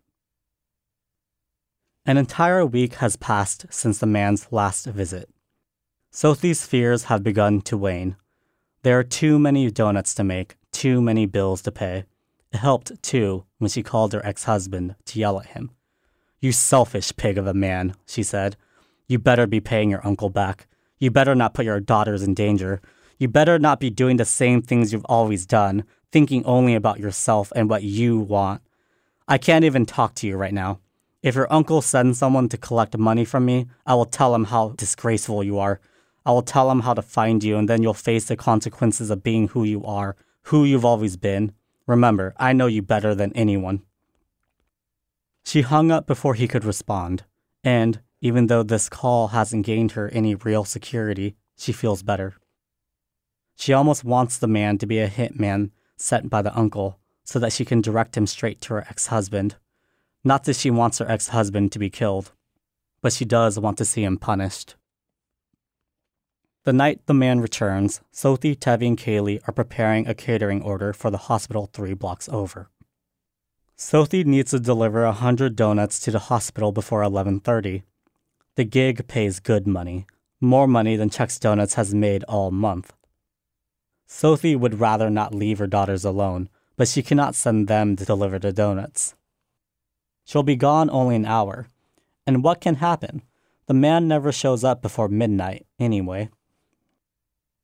[2.05, 5.29] An entire week has passed since the man's last visit.
[6.11, 8.17] Sothy's fears have begun to wane.
[8.81, 12.03] There are too many donuts to make, too many bills to pay.
[12.51, 15.71] It helped, too, when she called her ex husband to yell at him.
[16.41, 18.57] You selfish pig of a man, she said.
[19.07, 20.67] You better be paying your uncle back.
[20.99, 22.81] You better not put your daughters in danger.
[23.17, 27.51] You better not be doing the same things you've always done, thinking only about yourself
[27.55, 28.61] and what you want.
[29.27, 30.79] I can't even talk to you right now.
[31.21, 34.69] If your uncle sends someone to collect money from me, I will tell him how
[34.69, 35.79] disgraceful you are.
[36.25, 39.23] I will tell him how to find you, and then you'll face the consequences of
[39.23, 41.53] being who you are, who you've always been.
[41.87, 43.81] Remember, I know you better than anyone.
[45.45, 47.23] She hung up before he could respond,
[47.63, 52.35] and even though this call hasn't gained her any real security, she feels better.
[53.57, 57.51] She almost wants the man to be a hitman sent by the uncle so that
[57.51, 59.57] she can direct him straight to her ex husband.
[60.23, 62.31] Not that she wants her ex husband to be killed,
[63.01, 64.75] but she does want to see him punished.
[66.63, 71.11] The night the man returns, Sothy, Tevi, and Kaylee are preparing a catering order for
[71.11, 72.69] the hospital three blocks over.
[73.77, 77.83] Sothy needs to deliver a hundred donuts to the hospital before 11:30.
[78.55, 80.05] The gig pays good money,
[80.39, 82.93] more money than Chuck's Donuts has made all month.
[84.07, 88.37] Sothy would rather not leave her daughters alone, but she cannot send them to deliver
[88.37, 89.15] the donuts.
[90.23, 91.67] She'll be gone only an hour.
[92.27, 93.23] And what can happen?
[93.65, 96.29] The man never shows up before midnight, anyway.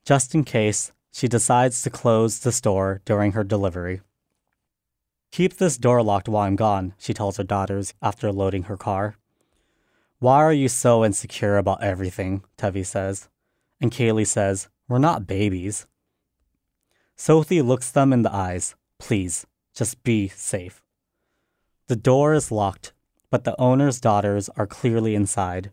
[0.06, 4.02] Just in case, she decides to close the store during her delivery.
[5.32, 9.19] Keep this door locked while I'm gone, she tells her daughters after loading her car.
[10.22, 12.44] Why are you so insecure about everything?
[12.58, 13.30] Tevi says.
[13.80, 15.88] And Kaylee says, We're not babies.
[17.18, 18.76] Sothy looks them in the eyes.
[18.98, 20.84] Please, just be safe.
[21.88, 22.92] The door is locked,
[23.30, 25.72] but the owner's daughters are clearly inside.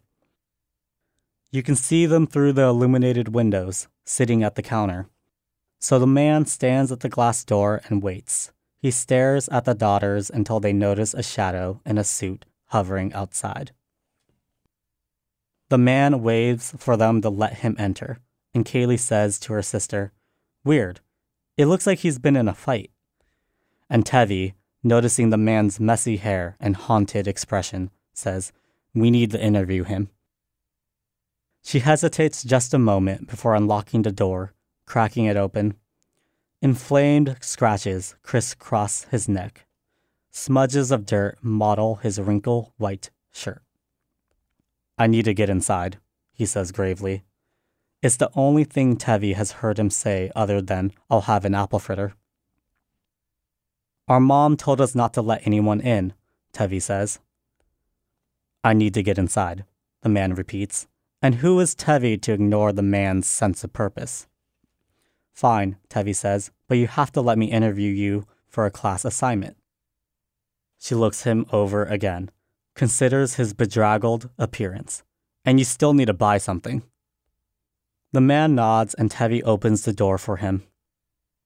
[1.50, 5.08] You can see them through the illuminated windows, sitting at the counter.
[5.80, 8.52] So the man stands at the glass door and waits.
[8.80, 13.72] He stares at the daughters until they notice a shadow in a suit hovering outside.
[15.68, 18.18] The man waves for them to let him enter,
[18.54, 20.12] and Kaylee says to her sister,
[20.64, 21.00] Weird.
[21.56, 22.90] It looks like he's been in a fight.
[23.90, 28.52] And Tevi, noticing the man's messy hair and haunted expression, says,
[28.94, 30.10] We need to interview him.
[31.64, 34.52] She hesitates just a moment before unlocking the door,
[34.86, 35.74] cracking it open.
[36.62, 39.66] Inflamed scratches crisscross his neck.
[40.30, 43.62] Smudges of dirt mottle his wrinkle white shirt.
[44.98, 45.98] I need to get inside,
[46.32, 47.24] he says gravely.
[48.02, 51.78] It's the only thing Tevi has heard him say other than, I'll have an apple
[51.78, 52.14] fritter.
[54.08, 56.14] Our mom told us not to let anyone in,
[56.52, 57.18] Tevi says.
[58.62, 59.64] I need to get inside,
[60.02, 60.86] the man repeats.
[61.20, 64.26] And who is Tevi to ignore the man's sense of purpose?
[65.32, 69.56] Fine, Tevi says, but you have to let me interview you for a class assignment.
[70.78, 72.30] She looks him over again,
[72.76, 75.02] considers his bedraggled appearance.
[75.44, 76.84] And you still need to buy something.
[78.12, 80.62] The man nods and Tevi opens the door for him.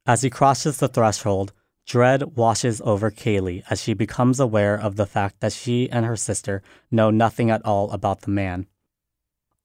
[0.06, 1.52] As he crosses the threshold,
[1.86, 6.16] Dread washes over Kaylee as she becomes aware of the fact that she and her
[6.16, 8.66] sister know nothing at all about the man.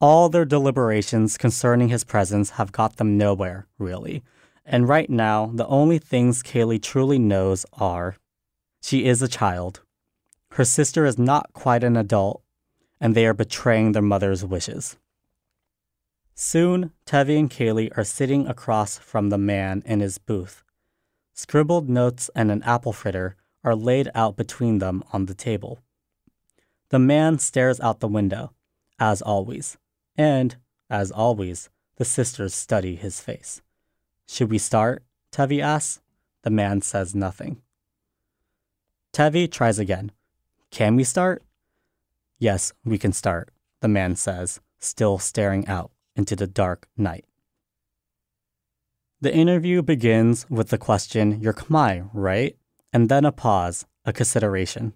[0.02, 4.24] All their deliberations concerning his presence have got them nowhere, really.
[4.66, 8.16] And right now, the only things Kaylee truly knows are
[8.82, 9.82] she is a child.
[10.56, 12.42] Her sister is not quite an adult,
[13.02, 14.96] and they are betraying their mother's wishes.
[16.34, 20.64] Soon, Tevi and Kaylee are sitting across from the man in his booth.
[21.34, 23.36] Scribbled notes and an apple fritter
[23.66, 25.80] are laid out between them on the table.
[26.88, 28.54] The man stares out the window,
[28.98, 29.78] as always,
[30.16, 30.56] and,
[30.90, 33.62] as always, the sisters study his face.
[34.26, 35.04] Should we start?
[35.34, 36.00] Tevi asks.
[36.44, 37.62] The man says nothing.
[39.12, 40.14] Tevi tries again.
[40.76, 41.42] Can we start?
[42.38, 43.50] Yes, we can start,
[43.80, 47.24] the man says, still staring out into the dark night.
[49.22, 52.58] The interview begins with the question, You're Khmer, right?
[52.92, 54.92] And then a pause, a consideration.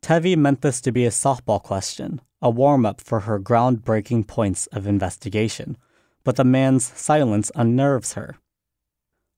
[0.00, 4.66] Tevi meant this to be a softball question, a warm up for her groundbreaking points
[4.68, 5.76] of investigation,
[6.24, 8.38] but the man's silence unnerves her.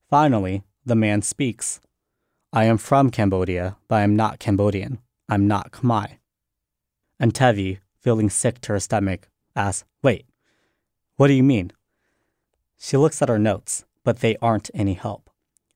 [0.08, 1.80] Finally, the man speaks.
[2.52, 4.98] I am from Cambodia, but I am not Cambodian.
[5.28, 6.18] I'm not Khmer.
[7.20, 10.26] And Tevi, feeling sick to her stomach, asks, Wait,
[11.16, 11.70] what do you mean?
[12.76, 15.30] She looks at her notes, but they aren't any help.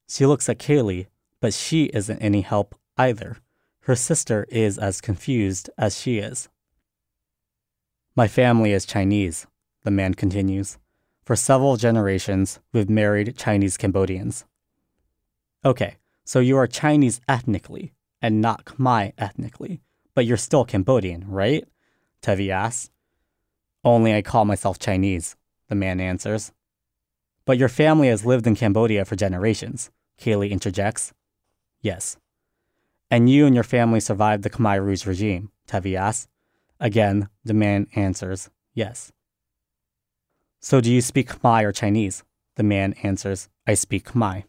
[0.09, 1.07] She looks at Kaylee,
[1.41, 3.37] but she isn't any help either.
[3.81, 6.49] Her sister is as confused as she is.
[8.17, 9.47] My family is Chinese,
[9.85, 10.79] the man continues.
[11.25, 14.45] For several generations, we've married Chinese Cambodians.
[15.65, 19.81] Okay, so you are Chinese ethnically and not Khmer ethnically,
[20.15, 21.67] but you're still Cambodian, right?
[22.23, 22.91] Tevi asks.
[23.85, 25.37] Only I call myself Chinese,
[25.69, 26.53] the man answers.
[27.45, 31.13] But your family has lived in Cambodia for generations, Kaylee interjects.
[31.83, 32.17] Yes.
[33.11, 36.29] And you and your family survived the Khmer Rouge regime, Tevi asks.
[36.81, 39.13] Again, the man answers, yes.
[40.61, 42.25] So do you speak Khmer or Chinese?
[42.57, 44.45] The man answers, I speak Khmer.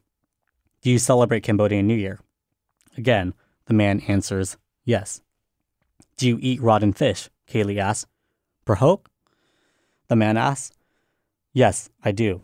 [0.86, 2.20] Do you celebrate Cambodian New Year?
[2.96, 3.34] Again,
[3.66, 5.20] the man answers, yes.
[6.16, 7.28] Do you eat rotten fish?
[7.50, 8.06] Kaylee asks.
[8.68, 9.08] Prahok?
[10.10, 10.78] The man asks.
[11.54, 12.44] Yes, I do.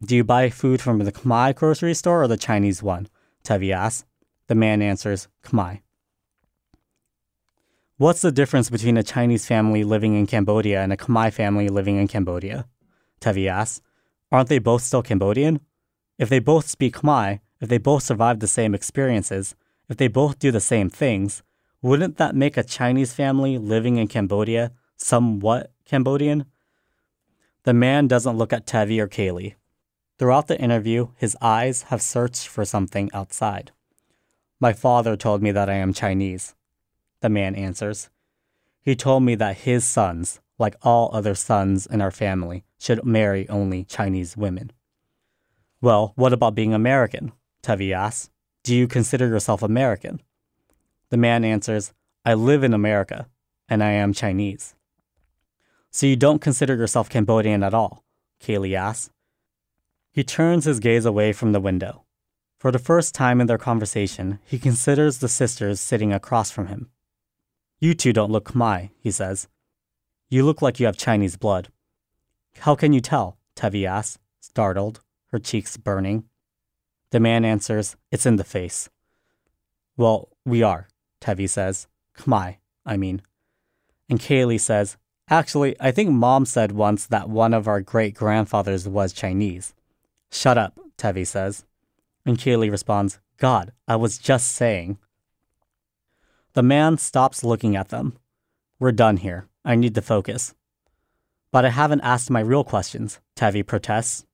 [0.00, 3.08] Do you buy food from the Khmer grocery store or the Chinese one?
[3.42, 4.04] Tevi asks.
[4.46, 5.80] The man answers, Khmer.
[7.96, 11.96] What's the difference between a Chinese family living in Cambodia and a Khmer family living
[11.96, 12.68] in Cambodia?
[13.20, 13.80] Tevi asks.
[14.30, 15.58] Aren't they both still Cambodian?
[16.16, 19.54] If they both speak Khmer, if they both survive the same experiences,
[19.88, 21.44] if they both do the same things,
[21.80, 26.46] wouldn't that make a Chinese family living in Cambodia somewhat Cambodian?
[27.62, 29.54] The man doesn't look at Tevi or Kaylee.
[30.18, 33.70] Throughout the interview, his eyes have searched for something outside.
[34.58, 36.56] My father told me that I am Chinese,
[37.20, 38.10] the man answers.
[38.80, 43.48] He told me that his sons, like all other sons in our family, should marry
[43.48, 44.72] only Chinese women.
[45.80, 47.30] Well, what about being American?
[47.62, 48.30] Tevi asks.
[48.64, 50.20] Do you consider yourself American?
[51.10, 51.92] The man answers,
[52.24, 53.28] I live in America,
[53.68, 54.74] and I am Chinese.
[55.90, 58.04] So you don't consider yourself Cambodian at all?
[58.40, 59.10] Kaylee asks.
[60.10, 62.04] He turns his gaze away from the window.
[62.58, 66.90] For the first time in their conversation, he considers the sisters sitting across from him.
[67.80, 69.48] You two don't look Khmer, he says.
[70.28, 71.68] You look like you have Chinese blood.
[72.60, 73.36] How can you tell?
[73.56, 75.00] Tevi asks, startled,
[75.32, 76.24] her cheeks burning.
[77.12, 78.88] The man answers, It's in the face.
[79.98, 80.88] Well, we are,
[81.20, 81.86] Tevi says.
[82.18, 82.56] Khmer,
[82.86, 83.20] I mean.
[84.08, 84.96] And Kaylee says,
[85.28, 89.74] Actually, I think mom said once that one of our great grandfathers was Chinese.
[90.30, 91.66] Shut up, Tevi says.
[92.24, 94.96] And Kaylee responds, God, I was just saying.
[96.54, 98.16] The man stops looking at them.
[98.78, 99.48] We're done here.
[99.66, 100.54] I need to focus.
[101.50, 104.24] But I haven't asked my real questions, Tevi protests.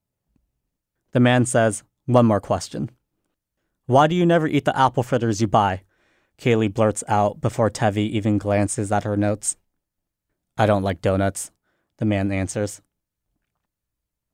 [1.11, 2.89] The man says, One more question.
[3.85, 5.83] Why do you never eat the apple fritters you buy?
[6.39, 9.59] Kaylee blurts out before Tevi even glances at her notes.
[10.57, 11.51] I don't like donuts,
[11.99, 12.81] the man answers.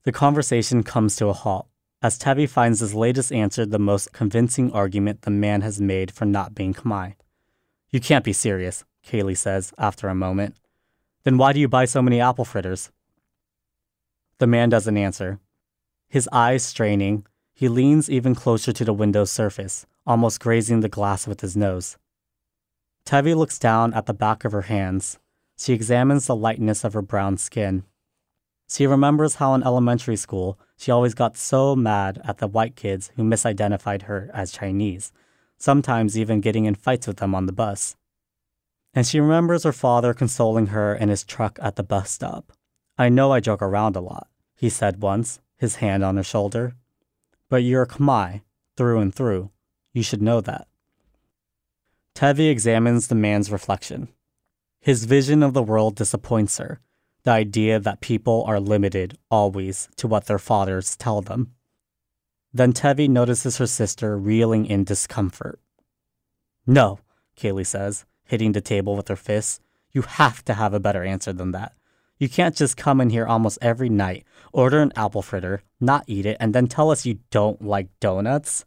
[0.04, 1.66] The conversation comes to a halt
[2.00, 6.26] as Tevi finds his latest answer the most convincing argument the man has made for
[6.26, 7.16] not being Khmer.
[7.90, 10.54] You can't be serious, Kaylee says after a moment.
[11.24, 12.92] Then why do you buy so many apple fritters?
[14.38, 15.40] The man doesn't answer.
[16.08, 21.26] His eyes straining, he leans even closer to the window's surface, almost grazing the glass
[21.26, 21.96] with his nose.
[23.06, 25.18] Tevi looks down at the back of her hands.
[25.56, 27.84] She examines the lightness of her brown skin.
[28.68, 33.12] She remembers how in elementary school she always got so mad at the white kids
[33.14, 35.12] who misidentified her as Chinese,
[35.56, 37.94] sometimes even getting in fights with them on the bus.
[38.94, 42.52] And she remembers her father consoling her in his truck at the bus stop.
[42.96, 46.74] I know I joke around a lot, he said once, his hand on her shoulder.
[47.54, 48.42] But you're a Khmer,
[48.76, 49.52] through and through.
[49.92, 50.66] You should know that.
[52.12, 54.08] Tevi examines the man's reflection.
[54.80, 56.80] His vision of the world disappoints her,
[57.22, 61.52] the idea that people are limited always to what their fathers tell them.
[62.52, 65.60] Then Tevi notices her sister reeling in discomfort.
[66.66, 66.98] No,
[67.36, 69.60] Kaylee says, hitting the table with her fists.
[69.92, 71.74] You have to have a better answer than that.
[72.18, 76.26] You can't just come in here almost every night, order an apple fritter, not eat
[76.26, 78.64] it, and then tell us you don't like donuts.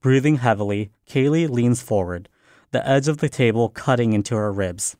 [0.00, 2.28] Breathing heavily, Kaylee leans forward,
[2.70, 4.96] the edge of the table cutting into her ribs.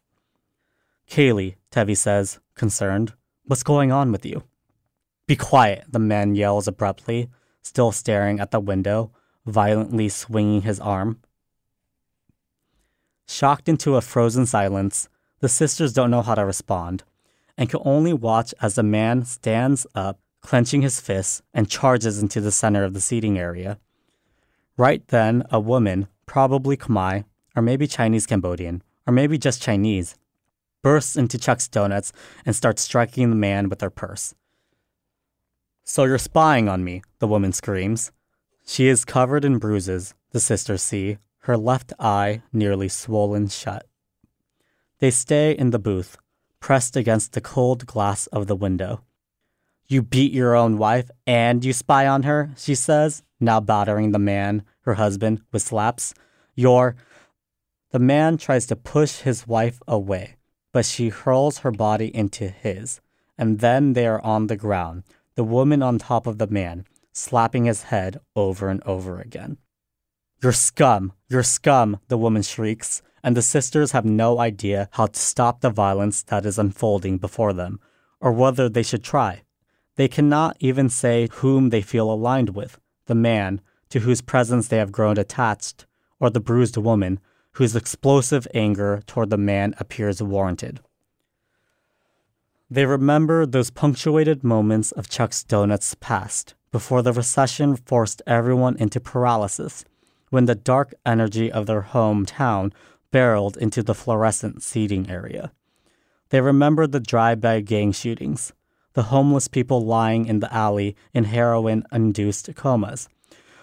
[1.08, 3.14] Kaylee, Tevi says, concerned,
[3.46, 4.44] what's going on with you?
[5.26, 7.30] Be quiet, the man yells abruptly,
[7.62, 9.10] still staring at the window,
[9.46, 11.20] violently swinging his arm.
[13.26, 15.08] Shocked into a frozen silence,
[15.40, 17.04] the sisters don't know how to respond
[17.56, 22.40] and can only watch as the man stands up, clenching his fists, and charges into
[22.40, 23.78] the center of the seating area.
[24.76, 27.24] Right then, a woman, probably Khmer,
[27.56, 30.16] or maybe Chinese Cambodian, or maybe just Chinese,
[30.82, 32.12] bursts into Chuck's Donuts
[32.44, 34.34] and starts striking the man with her purse.
[35.84, 38.10] So you're spying on me, the woman screams.
[38.66, 43.86] She is covered in bruises, the sisters see, her left eye nearly swollen shut.
[44.98, 46.16] They stay in the booth,
[46.64, 49.02] pressed against the cold glass of the window.
[49.86, 54.18] You beat your own wife and you spy on her, she says, now battering the
[54.18, 56.14] man, her husband, with slaps.
[56.54, 56.96] You're.
[57.90, 60.36] The man tries to push his wife away,
[60.72, 63.02] but she hurls her body into his,
[63.36, 65.02] and then they are on the ground,
[65.34, 69.58] the woman on top of the man, slapping his head over and over again.
[70.42, 71.12] You're scum!
[71.28, 72.00] You're scum!
[72.08, 76.44] the woman shrieks, and the sisters have no idea how to stop the violence that
[76.44, 77.80] is unfolding before them,
[78.20, 79.42] or whether they should try.
[79.96, 83.60] They cannot even say whom they feel aligned with the man,
[83.90, 85.86] to whose presence they have grown attached,
[86.18, 87.20] or the bruised woman,
[87.52, 90.80] whose explosive anger toward the man appears warranted.
[92.70, 98.98] They remember those punctuated moments of Chuck's Donuts past, before the recession forced everyone into
[98.98, 99.84] paralysis,
[100.34, 102.72] when the dark energy of their hometown
[103.12, 105.52] barreled into the fluorescent seating area.
[106.30, 108.52] They remember the drive-by gang shootings,
[108.94, 113.08] the homeless people lying in the alley in heroin-induced comas,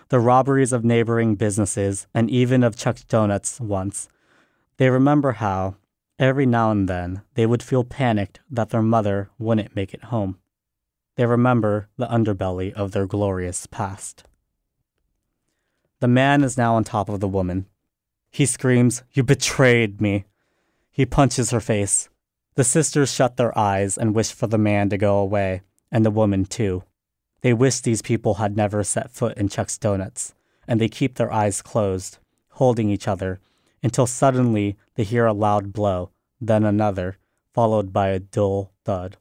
[0.07, 4.07] the robberies of neighboring businesses, and even of Chuck's Donuts once.
[4.77, 5.75] They remember how,
[6.19, 10.37] every now and then, they would feel panicked that their mother wouldn't make it home.
[11.17, 14.23] They remember the underbelly of their glorious past.
[16.01, 17.67] The man is now on top of the woman.
[18.31, 20.25] He screams, You betrayed me.
[20.89, 22.09] He punches her face.
[22.55, 26.09] The sisters shut their eyes and wish for the man to go away, and the
[26.09, 26.83] woman too.
[27.41, 30.33] They wish these people had never set foot in Chuck's Donuts,
[30.67, 32.17] and they keep their eyes closed,
[32.53, 33.39] holding each other,
[33.83, 37.19] until suddenly they hear a loud blow, then another,
[37.53, 39.17] followed by a dull thud.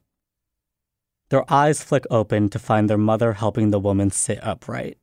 [1.29, 4.97] Their eyes flick open to find their mother helping the woman sit upright.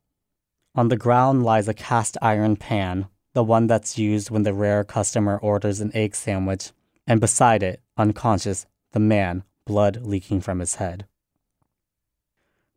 [0.75, 4.83] On the ground lies a cast iron pan, the one that's used when the rare
[4.83, 6.71] customer orders an egg sandwich,
[7.07, 11.05] and beside it, unconscious, the man, blood leaking from his head.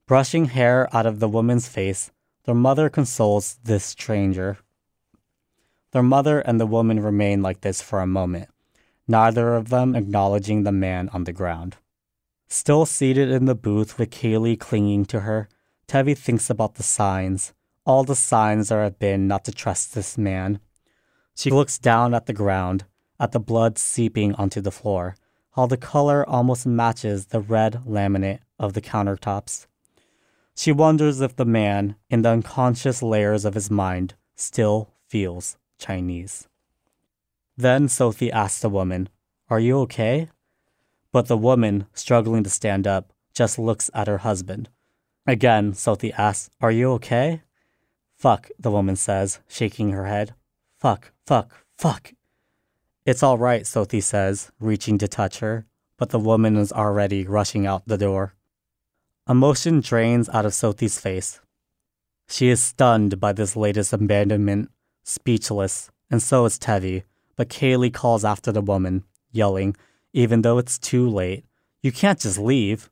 [0.07, 2.11] Brushing hair out of the woman's face,
[2.45, 4.59] their mother consoles this stranger.
[5.93, 8.49] Their mother and the woman remain like this for a moment,
[9.07, 11.77] neither of them acknowledging the man on the ground.
[12.49, 15.49] Still seated in the booth with Kaylee clinging to her,
[15.87, 17.53] Tevi thinks about the signs,
[17.85, 20.61] all the signs there have been not to trust this man.
[21.35, 22.85] She looks down at the ground,
[23.19, 25.17] at the blood seeping onto the floor,
[25.53, 29.67] how the color almost matches the red laminate of the countertops.
[30.55, 36.49] She wonders if the man, in the unconscious layers of his mind, still feels Chinese.
[37.57, 39.09] Then Sothy asks the woman,
[39.49, 40.29] Are you okay?
[41.11, 44.69] But the woman, struggling to stand up, just looks at her husband.
[45.27, 47.43] Again, Sothy asks, Are you okay?
[48.23, 50.33] Fuck, the woman says, shaking her head.
[50.79, 52.13] Fuck, fuck, fuck.
[53.05, 55.67] It's all right, Sothy says, reaching to touch her,
[55.99, 58.37] but the woman is already rushing out the door.
[59.29, 61.41] Emotion drains out of Sothy's face.
[62.29, 64.71] She is stunned by this latest abandonment,
[65.03, 67.03] speechless, and so is Tevi,
[67.35, 69.03] but Kaylee calls after the woman,
[69.33, 69.75] yelling,
[70.13, 71.45] even though it's too late,
[71.83, 72.89] You can't just leave.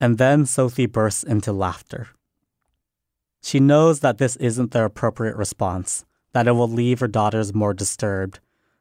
[0.00, 2.08] And then Sothy bursts into laughter.
[3.42, 7.74] She knows that this isn't the appropriate response, that it will leave her daughters more
[7.74, 8.38] disturbed,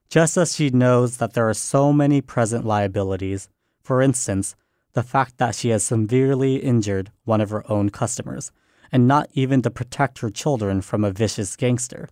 [0.08, 3.50] just as she knows that there are so many present liabilities.
[3.82, 4.56] For instance,
[4.94, 8.52] the fact that she has severely injured one of her own customers,
[8.92, 12.08] and not even to protect her children from a vicious gangster.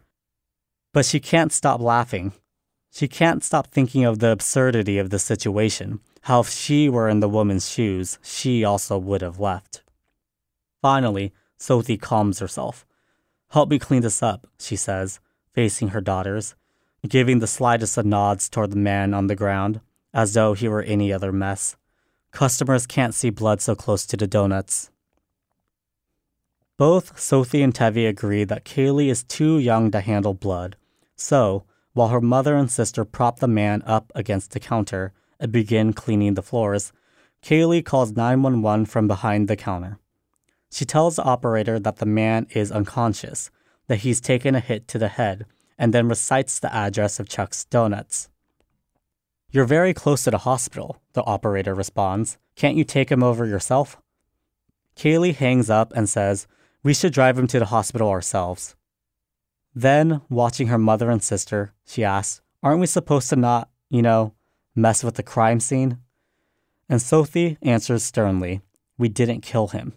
[0.92, 2.34] But she can't stop laughing.
[2.90, 7.20] She can't stop thinking of the absurdity of the situation, how if she were in
[7.20, 9.84] the woman's shoes, she also would have left.
[10.82, 12.86] Finally, Sothy calms herself.
[13.50, 15.20] Help me clean this up, she says,
[15.52, 16.56] facing her daughters,
[17.08, 19.82] giving the slightest of nods toward the man on the ground,
[20.14, 21.76] as though he were any other mess.
[22.32, 24.92] Customers can't see blood so close to the donuts.
[26.78, 30.78] Both Sothy and Tevi agree that Kaylee is too young to handle blood,
[31.16, 35.92] so, while her mother and sister prop the man up against the counter and begin
[35.92, 36.94] cleaning the floors,
[37.42, 40.00] Kaylee calls 911 from behind the counter.
[40.72, 43.50] She tells the operator that the man is unconscious,
[43.88, 45.46] that he's taken a hit to the head,
[45.78, 48.30] and then recites the address of Chuck's Donuts.
[49.52, 52.38] You're very close to the hospital, the operator responds.
[52.56, 53.98] Can't you take him over yourself?
[54.96, 56.46] Kaylee hangs up and says,
[56.84, 58.76] We should drive him to the hospital ourselves.
[59.74, 64.34] Then, watching her mother and sister, she asks, Aren't we supposed to not, you know,
[64.76, 65.98] mess with the crime scene?
[66.88, 68.62] And Sothy answers sternly,
[68.98, 69.94] We didn't kill him.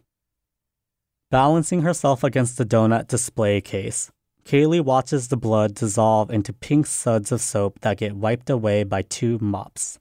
[1.33, 4.13] Balancing herself against the donut display case,
[4.45, 9.01] Kaylee watches the blood dissolve into pink suds of soap that get wiped away by
[9.01, 9.99] two mops.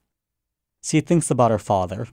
[0.82, 2.06] She thinks about her father.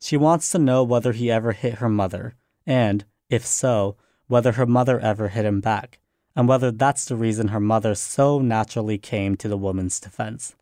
[0.00, 2.34] She wants to know whether he ever hit her mother,
[2.66, 3.96] and, if so,
[4.26, 6.00] whether her mother ever hit him back,
[6.34, 10.56] and whether that's the reason her mother so naturally came to the woman's defense.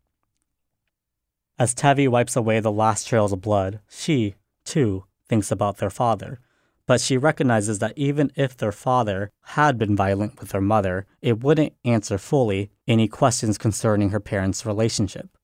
[1.59, 4.35] As Tevi wipes away the last trails of blood, she,
[4.67, 6.41] too, thinks about their father
[6.87, 11.43] but she recognizes that even if their father had been violent with her mother, it
[11.43, 15.37] wouldn't answer fully any questions concerning her parents' relationship.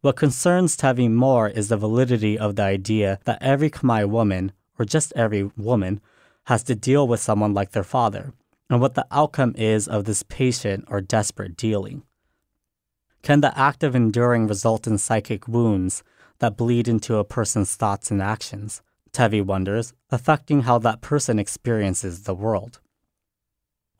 [0.00, 4.84] What concerns Tevi more is the validity of the idea that every Khmer woman, or
[4.84, 6.00] just every woman,
[6.44, 8.32] has to deal with someone like their father,
[8.68, 12.02] and what the outcome is of this patient or desperate dealing.
[13.22, 16.02] Can the act of enduring result in psychic wounds
[16.38, 18.82] that bleed into a person's thoughts and actions?
[19.14, 22.80] Tevi wonders, affecting how that person experiences the world.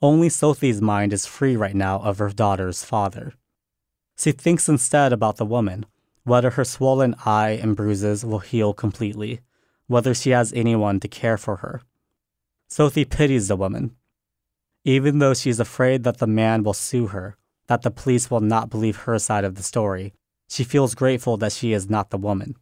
[0.02, 3.32] Only Sothy's mind is free right now of her daughter's father.
[4.18, 5.86] She thinks instead about the woman,
[6.24, 9.40] whether her swollen eye and bruises will heal completely,
[9.86, 11.82] whether she has anyone to care for her.
[12.68, 13.94] Sothy pities the woman.
[14.84, 17.36] Even though she is afraid that the man will sue her,
[17.68, 20.12] that the police will not believe her side of the story,
[20.48, 22.56] she feels grateful that she is not the woman.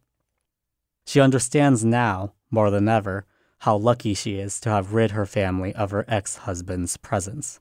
[1.05, 3.25] She understands now, more than ever,
[3.59, 7.59] how lucky she is to have rid her family of her ex husband's presence.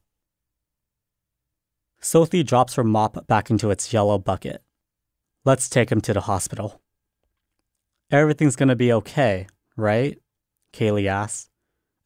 [2.01, 4.63] Sothy drops her mop back into its yellow bucket.
[5.45, 6.81] Let's take him to the hospital.
[8.11, 10.19] Everything's gonna be okay, right?
[10.73, 11.49] Kaylee asks.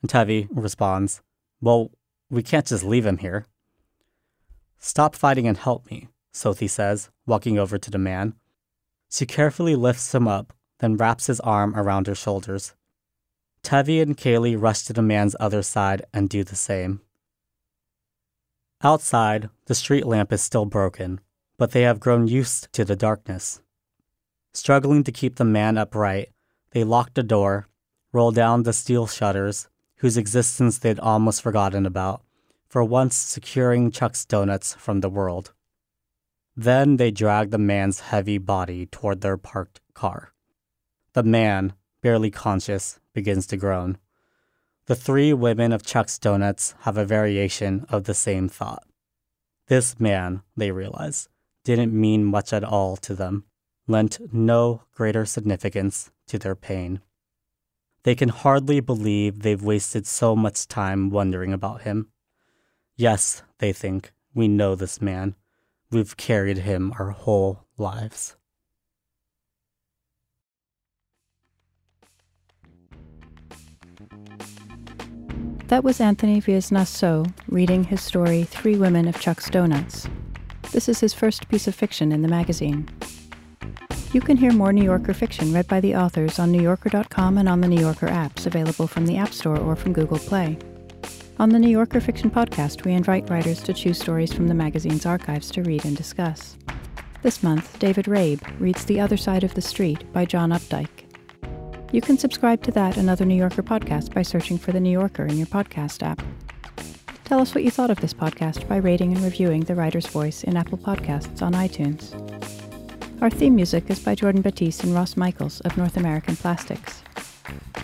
[0.03, 1.23] And Tevi responds,
[1.61, 1.91] Well,
[2.31, 3.47] we can't just leave him here.
[4.79, 8.35] Stop fighting and help me, Sothy says, walking over to the man.
[9.11, 12.75] She carefully lifts him up then wraps his arm around her shoulders.
[13.63, 17.01] Tevi and Kaylee rush to the man's other side and do the same.
[18.83, 21.21] Outside, the street lamp is still broken,
[21.57, 23.61] but they have grown used to the darkness.
[24.53, 26.31] Struggling to keep the man upright,
[26.71, 27.69] they lock the door,
[28.13, 32.23] roll down the steel shutters, whose existence they'd almost forgotten about,
[32.69, 35.53] for once securing Chuck's donuts from the world.
[36.55, 40.33] Then they drag the man's heavy body toward their parked car.
[41.17, 43.97] The man, barely conscious, begins to groan.
[44.85, 48.83] The three women of Chuck's Donuts have a variation of the same thought.
[49.69, 51.31] This man, they realize,
[51.65, 53.45] didn't mean much at all to them,
[53.89, 57.01] lent no greater significance to their pain.
[58.03, 62.11] They can hardly believe they've wasted so much time wondering about him.
[62.95, 65.35] Yes, they think, we know this man.
[65.91, 68.36] We've carried him our whole lives.
[75.69, 80.09] That was Anthony Veasna So reading his story Three Women of Chuck's Donuts.
[80.71, 82.89] This is his first piece of fiction in the magazine.
[84.13, 87.61] You can hear more New Yorker fiction read by the authors on NewYorker.com and on
[87.63, 90.57] the New Yorker apps available from the App Store or from Google Play.
[91.41, 95.05] On the New Yorker Fiction Podcast, we invite writers to choose stories from the magazine's
[95.05, 96.57] archives to read and discuss.
[97.23, 101.06] This month, David Rabe reads The Other Side of the Street by John Updike.
[101.97, 104.91] You can subscribe to that and other New Yorker podcasts by searching for The New
[104.91, 106.23] Yorker in your podcast app.
[107.25, 110.45] Tell us what you thought of this podcast by rating and reviewing The Writer's Voice
[110.45, 112.13] in Apple Podcasts on iTunes.
[113.23, 117.01] Our theme music is by Jordan Batiste and Ross Michaels of North American Plastics.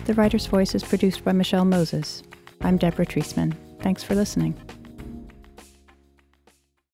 [0.05, 2.21] The Writer's Voice is produced by Michelle Moses.
[2.61, 3.55] I'm Deborah Treisman.
[3.81, 4.53] Thanks for listening.